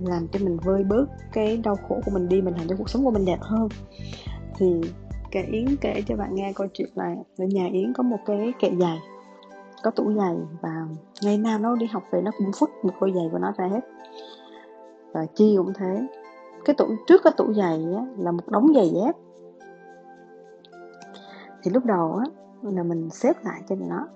Làm 0.00 0.28
cho 0.28 0.38
mình 0.44 0.56
vơi 0.56 0.84
bớt 0.84 1.06
cái 1.32 1.56
đau 1.56 1.76
khổ 1.88 2.00
của 2.04 2.10
mình 2.10 2.28
đi 2.28 2.42
mình 2.42 2.54
làm 2.54 2.68
cho 2.68 2.76
cuộc 2.78 2.90
sống 2.90 3.04
của 3.04 3.10
mình 3.10 3.24
đẹp 3.24 3.38
hơn. 3.40 3.68
Thì 4.56 4.80
kể 5.30 5.42
yến 5.42 5.76
kể 5.80 6.02
cho 6.06 6.16
bạn 6.16 6.34
nghe 6.34 6.52
câu 6.52 6.66
chuyện 6.72 6.88
là 6.94 7.14
ở 7.38 7.44
nhà 7.44 7.66
yến 7.72 7.92
có 7.92 8.02
một 8.02 8.18
cái 8.26 8.52
kệ 8.60 8.70
giày 8.80 8.98
có 9.82 9.90
tủ 9.90 10.12
giày 10.12 10.36
và 10.60 10.86
ngày 11.22 11.38
nào 11.38 11.58
nó 11.58 11.76
đi 11.76 11.86
học 11.86 12.02
về 12.10 12.20
nó 12.22 12.30
cũng 12.38 12.50
phút 12.58 12.70
một 12.82 12.92
đôi 13.00 13.12
giày 13.14 13.24
của 13.32 13.38
nó 13.38 13.52
ra 13.58 13.68
hết. 13.68 13.80
Và 15.12 15.26
chi 15.34 15.54
cũng 15.56 15.72
thế. 15.74 16.06
Cái 16.64 16.74
tủ 16.74 16.86
trước 17.06 17.20
cái 17.24 17.32
tủ 17.36 17.52
giày 17.52 17.84
á, 17.96 18.06
là 18.18 18.32
một 18.32 18.48
đống 18.48 18.72
giày 18.74 18.90
dép 18.94 19.14
thì 21.62 21.70
lúc 21.70 21.84
đầu 21.84 22.16
á 22.16 22.24
là 22.62 22.82
mình 22.82 23.10
xếp 23.10 23.36
lại 23.44 23.62
cho 23.68 23.76
nó. 23.78 24.08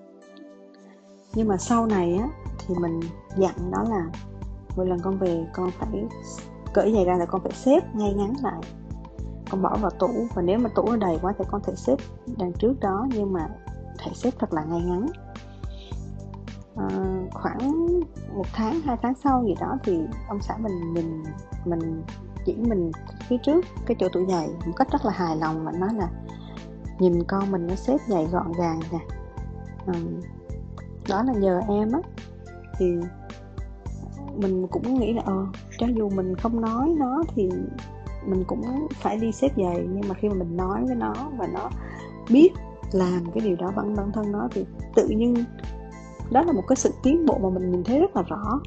Nhưng 1.35 1.47
mà 1.47 1.57
sau 1.57 1.85
này 1.85 2.15
á 2.15 2.27
thì 2.59 2.75
mình 2.75 2.99
dặn 3.37 3.71
đó 3.71 3.85
là 3.89 4.05
mỗi 4.75 4.87
lần 4.87 4.99
con 5.03 5.17
về 5.17 5.47
con 5.53 5.71
phải 5.79 6.07
cởi 6.73 6.93
giày 6.93 7.05
ra 7.05 7.17
là 7.17 7.25
con 7.25 7.41
phải 7.41 7.51
xếp 7.51 7.95
ngay 7.95 8.13
ngắn 8.13 8.33
lại. 8.43 8.61
Con 9.51 9.61
bỏ 9.61 9.77
vào 9.81 9.91
tủ 9.91 10.09
và 10.33 10.41
nếu 10.41 10.59
mà 10.59 10.69
tủ 10.75 10.83
nó 10.89 10.95
đầy 10.95 11.19
quá 11.21 11.33
thì 11.37 11.45
con 11.51 11.61
thể 11.63 11.73
xếp 11.75 11.95
đằng 12.37 12.53
trước 12.53 12.79
đó 12.79 13.07
nhưng 13.09 13.33
mà 13.33 13.47
phải 13.99 14.13
xếp 14.15 14.31
thật 14.39 14.53
là 14.53 14.63
ngay 14.63 14.81
ngắn. 14.81 15.07
À, 16.75 16.87
khoảng 17.33 17.87
một 18.35 18.45
tháng 18.53 18.81
hai 18.81 18.97
tháng 19.01 19.13
sau 19.23 19.43
gì 19.45 19.55
đó 19.59 19.77
thì 19.83 20.01
ông 20.29 20.41
xã 20.41 20.57
mình 20.57 20.93
mình 20.93 21.23
mình 21.65 22.03
chỉ 22.45 22.55
mình 22.55 22.91
phía 23.27 23.37
trước 23.43 23.65
cái 23.85 23.97
chỗ 23.99 24.07
tủ 24.13 24.25
giày 24.29 24.47
một 24.65 24.73
cách 24.75 24.87
rất 24.91 25.05
là 25.05 25.11
hài 25.11 25.35
lòng 25.35 25.65
và 25.65 25.71
nói 25.71 25.93
là 25.93 26.09
nhìn 26.99 27.23
con 27.23 27.51
mình 27.51 27.67
nó 27.67 27.75
xếp 27.75 27.97
giày 28.07 28.25
gọn 28.25 28.51
gàng 28.57 28.79
nè. 28.91 28.99
À, 29.85 29.93
đó 31.09 31.23
là 31.23 31.33
nhờ 31.33 31.61
em 31.67 31.91
á. 31.91 31.99
Thì 32.77 32.95
mình 34.35 34.67
cũng 34.67 34.99
nghĩ 34.99 35.13
là 35.13 35.21
ờ 35.25 35.45
cho 35.77 35.87
dù 35.87 36.09
mình 36.09 36.35
không 36.35 36.61
nói 36.61 36.95
nó 36.97 37.23
thì 37.35 37.49
mình 38.25 38.43
cũng 38.47 38.61
phải 38.93 39.17
đi 39.17 39.31
xếp 39.31 39.51
giày 39.57 39.87
nhưng 39.89 40.07
mà 40.07 40.15
khi 40.15 40.29
mà 40.29 40.35
mình 40.35 40.57
nói 40.57 40.83
với 40.85 40.95
nó 40.95 41.13
và 41.37 41.47
nó 41.47 41.69
biết 42.29 42.49
làm 42.91 43.31
cái 43.33 43.43
điều 43.43 43.55
đó 43.55 43.71
bằng 43.75 43.95
bản 43.95 44.11
thân 44.11 44.31
nó 44.31 44.47
thì 44.51 44.65
tự 44.95 45.07
nhiên 45.07 45.35
đó 46.31 46.41
là 46.41 46.51
một 46.51 46.63
cái 46.67 46.75
sự 46.75 46.93
tiến 47.03 47.25
bộ 47.25 47.37
mà 47.37 47.49
mình 47.49 47.71
nhìn 47.71 47.83
thấy 47.83 47.99
rất 47.99 48.15
là 48.15 48.21
rõ. 48.21 48.59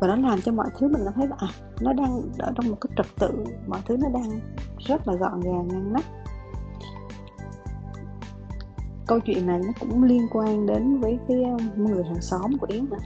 Và 0.00 0.08
nó 0.08 0.16
làm 0.16 0.40
cho 0.42 0.52
mọi 0.52 0.68
thứ 0.78 0.88
mình 0.88 1.02
cảm 1.04 1.14
thấy 1.14 1.26
là 1.28 1.36
à, 1.38 1.48
nó 1.80 1.92
đang 1.92 2.22
ở 2.38 2.52
trong 2.56 2.70
một 2.70 2.76
cái 2.80 2.90
trật 2.96 3.06
tự. 3.18 3.44
Mọi 3.66 3.80
thứ 3.86 3.96
nó 3.96 4.08
đang 4.08 4.40
rất 4.78 5.08
là 5.08 5.14
gọn 5.14 5.40
gàng 5.40 5.68
ngăn 5.68 5.92
nắp 5.92 6.02
câu 9.12 9.20
chuyện 9.20 9.46
này 9.46 9.60
nó 9.66 9.72
cũng 9.80 10.04
liên 10.04 10.26
quan 10.30 10.66
đến 10.66 11.00
với 11.00 11.18
cái 11.28 11.42
ờ, 11.42 11.56
người 11.76 12.04
hàng 12.04 12.20
xóm 12.20 12.58
của 12.60 12.66
yến 12.70 12.84
mà 12.90 12.96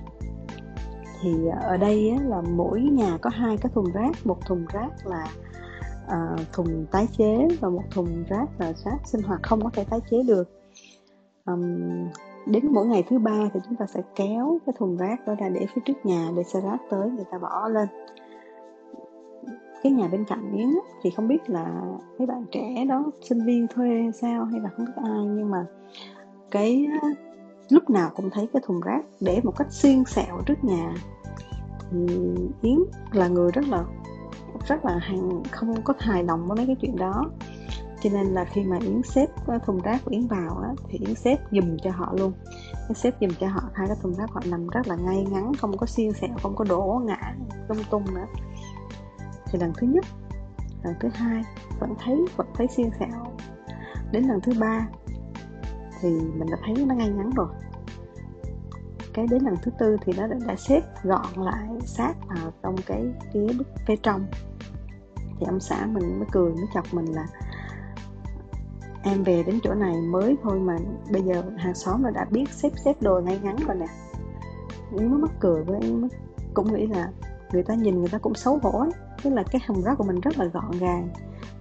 thì 1.22 1.30
ờ, 1.52 1.68
ở 1.68 1.76
đây 1.76 2.10
á, 2.10 2.24
là 2.24 2.42
mỗi 2.56 2.80
nhà 2.80 3.18
có 3.20 3.30
hai 3.30 3.56
cái 3.56 3.72
thùng 3.74 3.92
rác 3.94 4.26
một 4.26 4.46
thùng 4.46 4.66
rác 4.72 5.06
là 5.06 5.26
à, 6.08 6.36
thùng 6.52 6.86
tái 6.92 7.08
chế 7.18 7.48
và 7.60 7.68
một 7.68 7.82
thùng 7.90 8.24
rác 8.28 8.46
là 8.58 8.72
rác 8.84 8.98
sinh 9.04 9.22
hoạt 9.22 9.42
không 9.42 9.64
có 9.64 9.70
thể 9.72 9.84
tái 9.90 10.00
chế 10.10 10.22
được. 10.26 10.48
Um, 11.46 11.62
đến 12.46 12.66
mỗi 12.72 12.86
ngày 12.86 13.04
thứ 13.08 13.18
ba 13.18 13.48
thì 13.54 13.60
chúng 13.64 13.76
ta 13.76 13.86
sẽ 13.86 14.02
kéo 14.14 14.58
cái 14.66 14.74
thùng 14.78 14.96
rác 14.96 15.26
đó 15.26 15.34
ra 15.34 15.48
để 15.48 15.66
phía 15.74 15.82
trước 15.84 16.06
nhà 16.06 16.30
để 16.36 16.42
xe 16.42 16.60
rác 16.60 16.78
tới 16.90 17.10
người 17.10 17.24
ta 17.30 17.38
bỏ 17.38 17.68
lên 17.68 17.88
cái 19.86 19.92
nhà 19.92 20.08
bên 20.08 20.24
cạnh 20.24 20.56
miếng 20.56 20.80
thì 21.02 21.10
không 21.10 21.28
biết 21.28 21.50
là 21.50 21.82
mấy 22.18 22.26
bạn 22.26 22.44
trẻ 22.52 22.84
đó 22.88 23.04
sinh 23.22 23.44
viên 23.46 23.66
thuê 23.74 24.10
sao 24.20 24.44
hay 24.44 24.60
là 24.60 24.70
không 24.76 24.86
biết 24.86 24.92
ai 24.96 25.24
nhưng 25.24 25.50
mà 25.50 25.66
cái 26.50 26.86
lúc 27.68 27.90
nào 27.90 28.10
cũng 28.16 28.30
thấy 28.30 28.48
cái 28.52 28.62
thùng 28.66 28.80
rác 28.80 29.04
để 29.20 29.40
một 29.44 29.52
cách 29.56 29.72
xiên 29.72 30.04
xẹo 30.04 30.42
trước 30.46 30.64
nhà. 30.64 30.94
Thì 31.90 32.06
yến 32.62 32.78
là 33.12 33.28
người 33.28 33.52
rất 33.52 33.68
là 33.68 33.84
rất 34.68 34.84
là 34.84 34.98
hàng 34.98 35.42
không 35.50 35.82
có 35.84 35.94
hài 35.98 36.24
lòng 36.24 36.48
với 36.48 36.56
mấy 36.56 36.66
cái 36.66 36.76
chuyện 36.80 36.96
đó. 36.96 37.24
Cho 38.02 38.10
nên 38.12 38.26
là 38.26 38.44
khi 38.44 38.62
mà 38.64 38.78
yến 38.80 39.02
xếp 39.02 39.26
thùng 39.66 39.80
rác 39.82 40.04
của 40.04 40.10
yến 40.10 40.26
vào 40.26 40.58
á, 40.62 40.70
thì 40.88 40.98
yến 41.06 41.14
xếp 41.14 41.36
dùm 41.50 41.76
cho 41.82 41.90
họ 41.90 42.12
luôn. 42.18 42.32
Yến 42.88 42.94
xếp 42.94 43.14
dùm 43.20 43.30
cho 43.40 43.48
họ 43.48 43.62
hai 43.74 43.88
cái 43.88 43.96
thùng 44.02 44.14
rác 44.14 44.30
họ 44.30 44.40
nằm 44.50 44.66
rất 44.66 44.88
là 44.88 44.96
ngay 44.96 45.26
ngắn 45.30 45.52
không 45.54 45.76
có 45.76 45.86
xiên 45.86 46.12
xẹo 46.12 46.30
không 46.42 46.56
có 46.56 46.64
đổ 46.68 47.00
ngã 47.04 47.34
lung 47.68 47.84
tung 47.90 48.04
nữa 48.14 48.26
thì 49.46 49.58
lần 49.58 49.72
thứ 49.76 49.86
nhất 49.86 50.04
lần 50.84 50.94
thứ 51.00 51.08
hai 51.08 51.42
vẫn 51.80 51.94
thấy 52.04 52.26
vẫn 52.36 52.46
thấy 52.54 52.66
xiên 52.76 52.90
xẹo 52.98 53.36
đến 54.12 54.24
lần 54.24 54.40
thứ 54.40 54.52
ba 54.60 54.88
thì 56.00 56.08
mình 56.10 56.50
đã 56.50 56.56
thấy 56.64 56.86
nó 56.86 56.94
ngay 56.94 57.08
ngắn 57.08 57.30
rồi. 57.30 57.48
Cái 59.14 59.26
đến 59.30 59.42
lần 59.42 59.54
thứ 59.62 59.70
tư 59.78 59.96
thì 60.04 60.12
nó 60.16 60.26
đã, 60.26 60.36
đã 60.46 60.56
xếp 60.56 60.80
gọn 61.02 61.26
lại 61.36 61.68
sát 61.84 62.12
vào 62.28 62.52
trong 62.62 62.76
cái 62.86 63.04
phía 63.32 63.46
phía 63.86 63.96
trong. 64.02 64.26
Thì 65.16 65.46
ông 65.46 65.60
xã 65.60 65.86
mình 65.86 66.18
mới 66.18 66.28
cười 66.32 66.50
mới 66.50 66.66
chọc 66.74 66.94
mình 66.94 67.04
là 67.04 67.26
em 69.02 69.22
về 69.22 69.42
đến 69.42 69.58
chỗ 69.62 69.74
này 69.74 69.96
mới 70.00 70.36
thôi 70.42 70.60
mà 70.60 70.78
bây 71.12 71.22
giờ 71.22 71.42
hàng 71.58 71.74
xóm 71.74 72.02
nó 72.02 72.10
đã 72.10 72.26
biết 72.30 72.44
xếp 72.50 72.70
xếp 72.84 73.02
đồ 73.02 73.20
ngay 73.20 73.40
ngắn 73.42 73.56
rồi 73.68 73.76
nè. 73.76 73.86
Yến 74.98 75.10
mới 75.10 75.18
mắc 75.18 75.30
cười 75.40 75.64
với 75.64 75.80
em 75.80 76.08
cũng 76.54 76.74
nghĩ 76.74 76.86
là 76.86 77.10
người 77.52 77.62
ta 77.62 77.74
nhìn 77.74 77.98
người 77.98 78.08
ta 78.08 78.18
cũng 78.18 78.34
xấu 78.34 78.58
hổ 78.62 78.70
ấy 78.70 78.90
tức 79.26 79.34
là 79.34 79.42
cái 79.42 79.62
hầm 79.66 79.82
rác 79.82 79.94
của 79.98 80.04
mình 80.04 80.20
rất 80.20 80.38
là 80.38 80.44
gọn 80.44 80.70
gàng. 80.80 81.08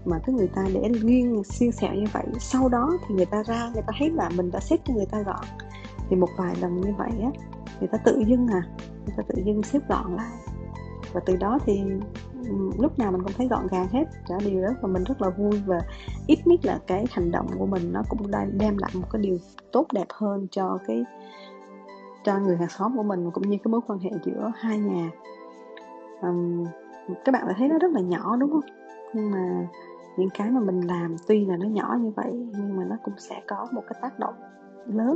Mà 0.06 0.20
cái 0.26 0.36
người 0.36 0.48
ta 0.48 0.66
để 0.74 0.90
nghiêng 1.04 1.44
xiên 1.44 1.72
xẹo 1.72 1.94
như 1.94 2.06
vậy 2.14 2.26
sau 2.40 2.70
đó 2.70 2.92
thì 3.08 3.16
người 3.16 3.26
ta 3.26 3.44
ra 3.44 3.70
người 3.74 3.84
ta 3.88 3.94
thấy 4.00 4.12
là 4.12 4.30
mình 4.36 4.52
đã 4.52 4.60
xếp 4.60 4.78
cho 4.86 4.94
người 4.94 5.06
ta 5.06 5.22
gọn. 5.22 5.46
Thì 6.10 6.16
một 6.16 6.30
vài 6.38 6.56
lần 6.62 6.82
như 6.82 6.94
vậy 6.98 7.12
á 7.24 7.30
người 7.80 7.90
ta 7.92 7.98
tự 7.98 8.24
dưng 8.28 8.48
à 8.48 8.62
người 8.80 9.16
ta 9.18 9.24
tự 9.28 9.42
dưng 9.46 9.64
xếp 9.64 9.80
gọn 9.90 10.16
lại. 10.16 10.32
Và 11.14 11.22
từ 11.26 11.36
đó 11.36 11.60
thì 11.66 11.82
lúc 12.80 13.00
nào 13.00 13.12
mình 13.12 13.24
cũng 13.24 13.34
thấy 13.38 13.48
gọn 13.48 13.68
gàng 13.68 13.88
hết. 13.88 14.06
Cả 14.28 14.36
điều 14.46 14.62
đó 14.62 14.70
và 14.82 14.88
mình 14.88 15.04
rất 15.04 15.22
là 15.22 15.30
vui 15.30 15.62
và 15.66 15.82
ít 16.28 16.40
nhất 16.46 16.60
là 16.66 16.80
cái 16.88 17.06
hành 17.12 17.32
động 17.32 17.48
của 17.60 17.66
mình 17.66 17.94
nó 17.94 18.02
cũng 18.10 18.32
đang 18.32 18.58
đem 18.58 18.78
lại 18.78 18.92
một 18.94 19.08
cái 19.12 19.22
điều 19.22 19.38
tốt 19.72 19.88
đẹp 19.94 20.08
hơn 20.10 20.48
cho 20.52 20.78
cái 20.88 21.04
cho 22.24 22.40
người 22.40 22.58
hàng 22.58 22.70
xóm 22.70 22.98
của 22.98 23.04
mình 23.04 23.32
cũng 23.32 23.50
như 23.50 23.58
cái 23.64 23.72
mối 23.72 23.82
quan 23.88 24.00
hệ 24.00 24.10
giữa 24.26 24.52
hai 24.56 24.78
nhà. 24.78 25.10
Um, 26.22 26.66
các 27.26 27.32
bạn 27.32 27.48
thấy 27.58 27.68
nó 27.68 27.78
rất 27.78 27.92
là 27.92 28.02
nhỏ 28.02 28.36
đúng 28.36 28.52
không? 28.52 28.70
Nhưng 29.14 29.32
mà 29.32 29.68
những 30.18 30.30
cái 30.30 30.52
mà 30.52 30.60
mình 30.60 30.82
làm 30.82 31.16
tuy 31.28 31.46
là 31.46 31.58
nó 31.58 31.68
nhỏ 31.68 31.98
như 32.00 32.12
vậy 32.16 32.32
nhưng 32.34 32.78
mà 32.78 32.84
nó 32.90 32.96
cũng 33.04 33.14
sẽ 33.18 33.42
có 33.48 33.68
một 33.72 33.82
cái 33.88 34.00
tác 34.02 34.20
động 34.20 34.34
lớn. 34.86 35.14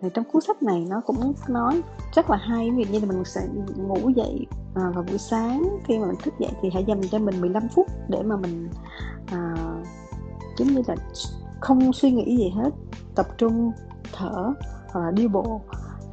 Thì 0.00 0.08
trong 0.14 0.24
cuốn 0.24 0.42
sách 0.42 0.62
này 0.62 0.86
nó 0.90 1.00
cũng 1.00 1.34
nói 1.48 1.82
rất 2.14 2.30
là 2.30 2.36
hay 2.36 2.70
ví 2.70 2.84
dụ 2.84 2.92
như 2.92 3.00
là 3.00 3.06
mình 3.06 3.24
sẽ 3.24 3.40
ngủ 3.76 4.08
dậy 4.08 4.46
à, 4.74 4.90
vào 4.94 5.04
buổi 5.08 5.18
sáng 5.18 5.62
khi 5.84 5.98
mà 5.98 6.06
mình 6.06 6.16
thức 6.22 6.34
dậy 6.38 6.50
thì 6.62 6.70
hãy 6.74 6.84
dành 6.84 7.00
cho 7.10 7.18
mình 7.18 7.40
15 7.40 7.68
phút 7.68 7.86
để 8.08 8.22
mà 8.22 8.36
mình 8.36 8.68
à, 9.32 9.54
giống 10.58 10.68
như 10.68 10.82
là 10.86 10.96
không 11.60 11.92
suy 11.92 12.10
nghĩ 12.10 12.36
gì 12.36 12.48
hết 12.48 12.70
tập 13.14 13.26
trung 13.38 13.72
thở 14.12 14.52
hoặc 14.88 15.00
là 15.00 15.10
đi 15.10 15.28
bộ 15.28 15.60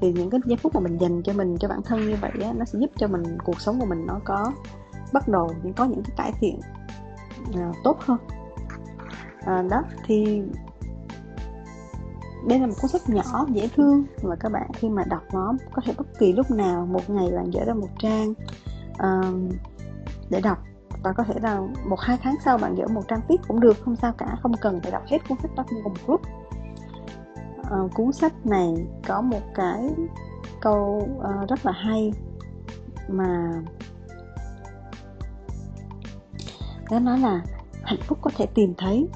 thì 0.02 0.14
những 0.14 0.30
cái 0.30 0.40
giây 0.46 0.58
phút 0.58 0.76
mà 0.76 0.82
mình 0.82 0.98
dành 0.98 1.24
cho 1.24 1.34
mình 1.34 1.58
cho 1.60 1.68
bản 1.68 1.82
thân 1.86 2.00
như 2.00 2.16
vậy 2.22 2.32
á, 2.44 2.54
nó 2.56 2.66
sẽ 2.66 2.80
giúp 2.80 2.90
cho 2.98 3.08
mình 3.08 3.38
cuộc 3.46 3.62
sống 3.62 3.80
của 3.80 3.86
mình 3.86 4.06
nó 4.08 4.20
có 4.24 4.52
bắt 5.14 5.28
đầu 5.28 5.52
có 5.76 5.86
những 5.86 6.04
cái 6.04 6.16
cải 6.18 6.32
thiện 6.40 6.60
à, 7.54 7.72
tốt 7.84 7.98
hơn. 8.00 8.18
À, 9.46 9.62
đó 9.70 9.84
thì 10.06 10.42
đây 12.48 12.60
là 12.60 12.68
một 12.68 12.74
cuốn 12.82 12.90
sách 12.90 13.10
nhỏ 13.10 13.46
dễ 13.50 13.68
thương. 13.76 14.04
Và 14.22 14.36
các 14.36 14.52
bạn 14.52 14.72
khi 14.74 14.90
mà 14.90 15.04
đọc 15.04 15.24
nó 15.34 15.54
có 15.74 15.82
thể 15.86 15.94
bất 15.98 16.08
kỳ 16.20 16.34
lúc 16.34 16.52
nào 16.52 16.86
một 16.86 17.10
ngày 17.10 17.32
bạn 17.36 17.54
dở 17.54 17.64
ra 17.66 17.74
một 17.74 17.90
trang 18.00 18.34
uh, 18.92 19.54
để 20.30 20.42
đọc. 20.42 20.58
Và 21.04 21.14
có 21.14 21.24
thể 21.24 21.34
là 21.42 21.62
một 21.86 22.00
hai 22.00 22.18
tháng 22.24 22.36
sau 22.46 22.58
bạn 22.58 22.76
dở 22.78 22.88
một 22.88 23.02
trang 23.08 23.22
tiếp 23.28 23.36
cũng 23.48 23.60
được 23.60 23.78
không 23.86 23.96
sao 23.96 24.14
cả 24.18 24.38
không 24.42 24.52
cần 24.62 24.80
phải 24.82 24.92
đọc 24.92 25.04
hết 25.08 25.18
cuốn 25.30 25.38
sách 25.42 25.52
đó 25.56 25.64
cùng 25.70 25.84
một 25.84 25.92
lúc 26.08 26.22
uh, 27.66 27.92
cuốn 27.94 28.12
sách 28.12 28.46
này 28.46 28.88
có 29.08 29.22
một 29.22 29.42
cái 29.56 29.90
câu 30.62 31.10
uh, 31.18 31.50
rất 31.50 31.66
là 31.66 31.72
hay 31.72 32.12
mà 33.10 33.62
nó 36.92 37.00
nói 37.00 37.20
là 37.20 37.42
hạnh 37.84 38.00
phúc 38.02 38.18
có 38.22 38.32
thể 38.38 38.46
tìm 38.46 38.74
thấy 38.78 39.08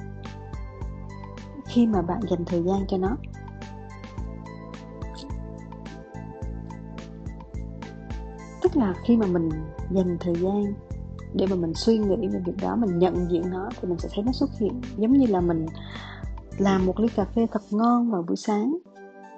khi 1.68 1.88
mà 1.88 2.02
bạn 2.02 2.20
dành 2.30 2.46
thời 2.46 2.64
gian 2.64 2.88
cho 2.88 2.98
nó. 2.98 3.18
Tức 8.62 8.78
là 8.78 8.94
khi 9.04 9.18
mà 9.18 9.26
mình 9.26 9.50
dành 9.92 10.18
thời 10.20 10.36
gian 10.36 10.74
để 11.34 11.46
mà 11.50 11.56
mình 11.56 11.74
suy 11.74 11.98
nghĩ 11.98 12.28
về 12.28 12.40
việc 12.46 12.58
đó 12.62 12.76
mình 12.76 13.00
nhận 13.00 13.32
diện 13.32 13.50
nó 13.50 13.70
thì 13.82 13.88
mình 13.88 14.00
sẽ 14.00 14.10
thấy 14.14 14.24
nó 14.24 14.32
xuất 14.32 14.50
hiện. 14.60 14.82
Giống 14.98 15.14
như 15.14 15.26
là 15.28 15.42
mình 15.42 15.66
làm 16.60 16.86
một 16.86 17.00
ly 17.00 17.08
cà 17.16 17.26
phê 17.26 17.48
thật 17.52 17.62
ngon 17.72 18.12
vào 18.12 18.24
buổi 18.28 18.38
sáng. 18.38 18.78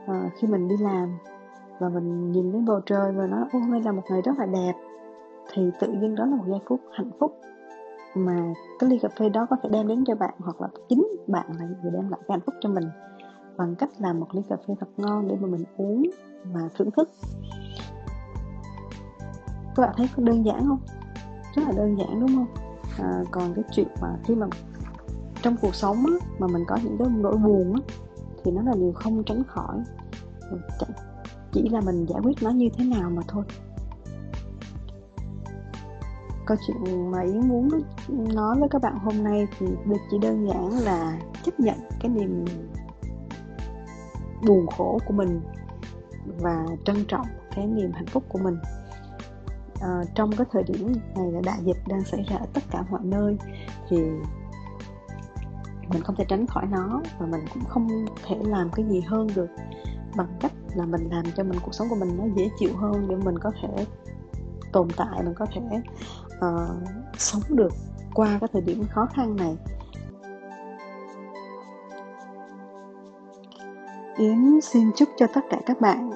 À, 0.07 0.29
khi 0.37 0.47
mình 0.47 0.67
đi 0.67 0.75
làm 0.77 1.17
và 1.79 1.89
mình 1.89 2.31
nhìn 2.31 2.51
đến 2.51 2.65
bầu 2.65 2.81
trời 2.85 3.11
và 3.11 3.27
nói 3.27 3.45
ô 3.51 3.59
hôm 3.59 3.71
nay 3.71 3.81
là 3.81 3.91
một 3.91 4.01
ngày 4.09 4.21
rất 4.21 4.31
là 4.37 4.45
đẹp 4.45 4.73
thì 5.53 5.61
tự 5.79 5.87
nhiên 5.87 6.15
đó 6.15 6.25
là 6.25 6.35
một 6.35 6.43
giây 6.47 6.59
phút 6.67 6.79
hạnh 6.93 7.11
phúc 7.19 7.41
mà 8.15 8.53
cái 8.79 8.89
ly 8.89 8.99
cà 9.01 9.09
phê 9.19 9.29
đó 9.29 9.47
có 9.49 9.55
thể 9.63 9.69
đem 9.69 9.87
đến 9.87 10.03
cho 10.07 10.15
bạn 10.15 10.33
hoặc 10.39 10.61
là 10.61 10.67
chính 10.89 11.07
bạn 11.27 11.45
là 11.59 11.65
người 11.65 11.91
đem 11.91 12.09
lại 12.09 12.19
cái 12.27 12.37
hạnh 12.37 12.39
phúc 12.45 12.55
cho 12.61 12.69
mình 12.69 12.83
bằng 13.57 13.75
cách 13.75 13.89
làm 13.97 14.19
một 14.19 14.27
ly 14.31 14.41
cà 14.49 14.55
phê 14.67 14.73
thật 14.79 14.87
ngon 14.97 15.27
để 15.27 15.35
mà 15.41 15.47
mình 15.47 15.63
uống 15.77 16.03
và 16.53 16.61
thưởng 16.77 16.91
thức. 16.91 17.09
Các 19.75 19.83
bạn 19.83 19.93
thấy 19.97 20.09
có 20.15 20.23
đơn 20.23 20.45
giản 20.45 20.67
không? 20.67 20.79
Rất 21.55 21.63
là 21.65 21.71
đơn 21.77 21.97
giản 21.97 22.19
đúng 22.19 22.35
không? 22.35 22.47
À, 22.99 23.23
còn 23.31 23.53
cái 23.53 23.63
chuyện 23.71 23.87
mà 24.01 24.07
khi 24.23 24.35
mà 24.35 24.47
trong 25.41 25.55
cuộc 25.61 25.75
sống 25.75 26.05
á, 26.05 26.27
mà 26.39 26.47
mình 26.47 26.63
có 26.67 26.77
những 26.83 26.97
cái 26.99 27.07
nỗi 27.11 27.37
buồn 27.37 27.73
á, 27.73 27.81
thì 28.43 28.51
nó 28.51 28.61
là 28.61 28.73
điều 28.75 28.91
không 28.91 29.23
tránh 29.23 29.43
khỏi. 29.43 29.77
Chỉ 31.51 31.69
là 31.69 31.81
mình 31.81 32.05
giải 32.05 32.19
quyết 32.23 32.43
nó 32.43 32.49
như 32.49 32.69
thế 32.77 32.85
nào 32.85 33.09
mà 33.09 33.21
thôi. 33.27 33.43
Câu 36.45 36.57
chuyện 36.67 37.11
mà 37.11 37.21
yến 37.21 37.47
muốn 37.47 37.69
nói 38.07 38.59
với 38.59 38.69
các 38.69 38.81
bạn 38.81 38.99
hôm 38.99 39.23
nay 39.23 39.47
thì 39.59 39.65
được 39.85 39.97
chỉ 40.11 40.17
đơn 40.17 40.47
giản 40.47 40.69
là 40.79 41.19
chấp 41.43 41.59
nhận 41.59 41.75
cái 41.99 42.11
niềm 42.11 42.45
buồn 44.47 44.67
khổ 44.77 44.99
của 45.07 45.13
mình 45.13 45.41
và 46.39 46.65
trân 46.85 47.05
trọng 47.07 47.25
cái 47.55 47.67
niềm 47.67 47.91
hạnh 47.93 48.05
phúc 48.05 48.23
của 48.29 48.39
mình. 48.39 48.57
À, 49.81 50.03
trong 50.15 50.31
cái 50.31 50.47
thời 50.51 50.63
điểm 50.63 50.93
này 51.15 51.31
là 51.31 51.41
đại 51.45 51.57
dịch 51.63 51.77
đang 51.87 52.03
xảy 52.03 52.23
ra 52.23 52.35
ở 52.35 52.45
tất 52.53 52.63
cả 52.71 52.83
mọi 52.91 53.01
nơi 53.03 53.37
thì 53.89 53.97
mình 55.93 56.03
không 56.03 56.15
thể 56.15 56.25
tránh 56.27 56.47
khỏi 56.47 56.65
nó 56.71 57.01
và 57.19 57.25
mình 57.25 57.41
cũng 57.53 57.63
không 57.65 57.87
thể 58.27 58.35
làm 58.43 58.69
cái 58.75 58.85
gì 58.89 59.01
hơn 59.01 59.27
được. 59.35 59.47
Bằng 60.17 60.27
cách 60.39 60.51
là 60.75 60.85
mình 60.85 61.09
làm 61.11 61.25
cho 61.35 61.43
mình 61.43 61.59
cuộc 61.63 61.73
sống 61.73 61.87
của 61.89 61.95
mình 61.95 62.17
nó 62.17 62.23
dễ 62.35 62.49
chịu 62.59 62.75
hơn 62.75 63.05
để 63.09 63.15
mình 63.15 63.39
có 63.39 63.51
thể 63.61 63.85
tồn 64.71 64.87
tại 64.97 65.23
mình 65.23 65.33
có 65.33 65.45
thể 65.45 65.61
uh, 66.31 66.87
sống 67.17 67.41
được 67.49 67.73
qua 68.13 68.37
cái 68.41 68.49
thời 68.53 68.61
điểm 68.61 68.83
khó 68.89 69.05
khăn 69.13 69.35
này. 69.35 69.57
Yến 74.17 74.61
xin 74.61 74.91
chúc 74.95 75.09
cho 75.17 75.27
tất 75.33 75.41
cả 75.49 75.57
các 75.65 75.81
bạn 75.81 76.09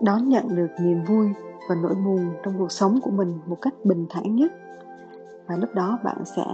đón 0.00 0.28
nhận 0.28 0.56
được 0.56 0.70
niềm 0.80 1.04
vui 1.04 1.28
và 1.68 1.74
nỗi 1.74 1.94
buồn 1.94 2.34
trong 2.42 2.58
cuộc 2.58 2.72
sống 2.72 3.00
của 3.02 3.10
mình 3.10 3.38
một 3.46 3.58
cách 3.62 3.74
bình 3.84 4.06
thản 4.10 4.36
nhất. 4.36 4.52
Và 5.46 5.56
lúc 5.56 5.74
đó 5.74 5.98
bạn 6.04 6.24
sẽ 6.24 6.44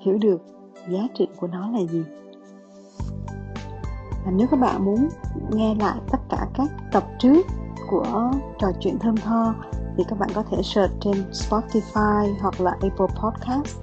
hiểu 0.00 0.18
được 0.18 0.42
giá 0.88 1.00
trị 1.14 1.28
của 1.36 1.46
nó 1.46 1.70
là 1.70 1.80
gì? 1.90 2.04
Và 4.24 4.30
nếu 4.32 4.46
các 4.50 4.60
bạn 4.60 4.84
muốn 4.84 5.08
nghe 5.50 5.74
lại 5.74 5.98
tất 6.12 6.18
cả 6.28 6.46
các 6.54 6.68
tập 6.92 7.04
trước 7.18 7.46
của 7.90 8.32
trò 8.58 8.68
chuyện 8.80 8.98
thơm 8.98 9.16
tho 9.16 9.54
thì 9.96 10.04
các 10.08 10.18
bạn 10.18 10.28
có 10.34 10.42
thể 10.50 10.62
search 10.62 10.92
trên 11.00 11.14
Spotify 11.32 12.34
hoặc 12.40 12.60
là 12.60 12.70
Apple 12.70 13.06
Podcast. 13.22 13.76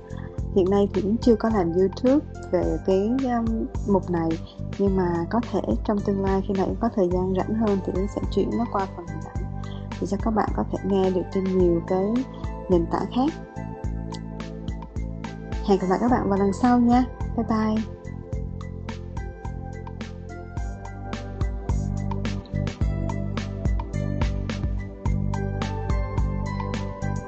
Hiện 0.56 0.66
nay 0.70 0.90
thì 0.94 1.02
cũng 1.02 1.18
chưa 1.18 1.36
có 1.36 1.50
làm 1.50 1.74
YouTube 1.74 2.26
về 2.52 2.78
cái 2.86 3.10
um, 3.24 3.66
mục 3.88 4.12
này 4.12 4.30
nhưng 4.78 4.98
mà 4.98 5.26
có 5.30 5.40
thể 5.52 5.62
trong 5.86 6.00
tương 6.00 6.24
lai 6.26 6.42
khi 6.48 6.54
nào 6.54 6.68
có 6.80 6.90
thời 6.96 7.10
gian 7.10 7.34
rảnh 7.38 7.56
hơn 7.56 7.80
thì 7.86 7.92
cũng 7.96 8.08
sẽ 8.16 8.22
chuyển 8.32 8.50
nó 8.58 8.66
qua 8.72 8.88
phần 8.96 9.06
hình 9.08 9.20
ảnh 9.36 9.62
để 10.02 10.08
cho 10.08 10.18
các 10.22 10.32
bạn 10.32 10.50
có 10.56 10.64
thể 10.72 10.78
nghe 10.84 11.12
được 11.12 11.22
trên 11.34 11.44
nhiều 11.44 11.82
cái 11.88 12.14
nền 12.70 12.86
tảng 12.92 13.06
khác 13.16 13.34
hẹn 15.70 15.80
gặp 15.80 15.88
lại 15.90 16.00
các 16.02 16.12
bạn 16.12 16.30
vào 16.30 16.40
lần 16.40 16.54
sau 16.54 16.80
nha. 16.80 17.04
Bye 17.38 17.46
bye. 17.50 17.99